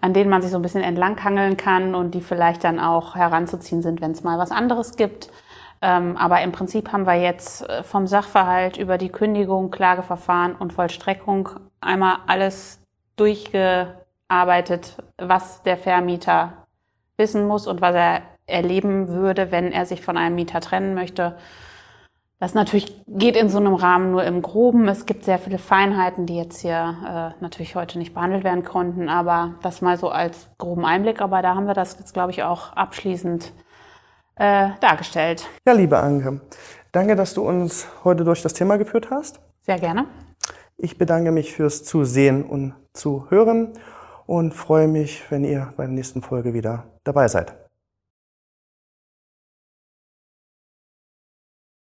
an 0.00 0.14
denen 0.14 0.30
man 0.30 0.42
sich 0.42 0.50
so 0.50 0.58
ein 0.58 0.62
bisschen 0.62 0.82
entlanghangeln 0.82 1.56
kann 1.56 1.94
und 1.94 2.12
die 2.12 2.20
vielleicht 2.20 2.64
dann 2.64 2.78
auch 2.78 3.14
heranzuziehen 3.14 3.82
sind, 3.82 4.00
wenn 4.00 4.12
es 4.12 4.22
mal 4.22 4.38
was 4.38 4.50
anderes 4.50 4.96
gibt. 4.96 5.30
Ähm, 5.80 6.16
aber 6.16 6.42
im 6.42 6.52
Prinzip 6.52 6.92
haben 6.92 7.06
wir 7.06 7.14
jetzt 7.14 7.68
äh, 7.68 7.82
vom 7.82 8.06
Sachverhalt 8.06 8.76
über 8.76 8.98
die 8.98 9.10
Kündigung, 9.10 9.70
Klageverfahren 9.70 10.56
und 10.56 10.72
Vollstreckung 10.72 11.50
einmal 11.80 12.18
alles 12.26 12.80
durchgearbeitet, 13.16 14.96
was 15.18 15.62
der 15.62 15.76
Vermieter 15.76 16.52
wissen 17.16 17.46
muss 17.46 17.66
und 17.66 17.80
was 17.80 17.94
er 17.94 18.22
erleben 18.46 19.08
würde, 19.08 19.50
wenn 19.50 19.72
er 19.72 19.86
sich 19.86 20.00
von 20.00 20.16
einem 20.16 20.34
Mieter 20.34 20.60
trennen 20.60 20.94
möchte. 20.94 21.36
Das 22.40 22.54
natürlich 22.54 23.02
geht 23.08 23.34
in 23.34 23.48
so 23.48 23.58
einem 23.58 23.74
Rahmen 23.74 24.12
nur 24.12 24.22
im 24.22 24.42
Groben. 24.42 24.86
Es 24.86 25.06
gibt 25.06 25.24
sehr 25.24 25.40
viele 25.40 25.58
Feinheiten, 25.58 26.24
die 26.24 26.36
jetzt 26.36 26.60
hier 26.60 27.34
äh, 27.38 27.42
natürlich 27.42 27.74
heute 27.74 27.98
nicht 27.98 28.14
behandelt 28.14 28.44
werden 28.44 28.62
konnten, 28.62 29.08
aber 29.08 29.56
das 29.62 29.82
mal 29.82 29.96
so 29.98 30.08
als 30.08 30.48
groben 30.56 30.84
Einblick. 30.84 31.20
Aber 31.20 31.42
da 31.42 31.56
haben 31.56 31.66
wir 31.66 31.74
das 31.74 31.96
jetzt, 31.98 32.14
glaube 32.14 32.30
ich, 32.30 32.44
auch 32.44 32.72
abschließend 32.74 33.52
äh, 34.36 34.68
dargestellt. 34.80 35.48
Ja, 35.66 35.72
liebe 35.72 35.98
Anke, 35.98 36.40
danke, 36.92 37.16
dass 37.16 37.34
du 37.34 37.42
uns 37.42 37.88
heute 38.04 38.22
durch 38.22 38.40
das 38.42 38.52
Thema 38.52 38.78
geführt 38.78 39.10
hast. 39.10 39.40
Sehr 39.62 39.80
gerne. 39.80 40.06
Ich 40.76 40.96
bedanke 40.96 41.32
mich 41.32 41.52
fürs 41.52 41.82
Zusehen 41.82 42.44
und 42.44 42.74
Zuhören 42.92 43.72
und 44.26 44.54
freue 44.54 44.86
mich, 44.86 45.24
wenn 45.30 45.42
ihr 45.42 45.72
bei 45.76 45.86
der 45.86 45.92
nächsten 45.92 46.22
Folge 46.22 46.54
wieder 46.54 46.84
dabei 47.02 47.26
seid. 47.26 47.67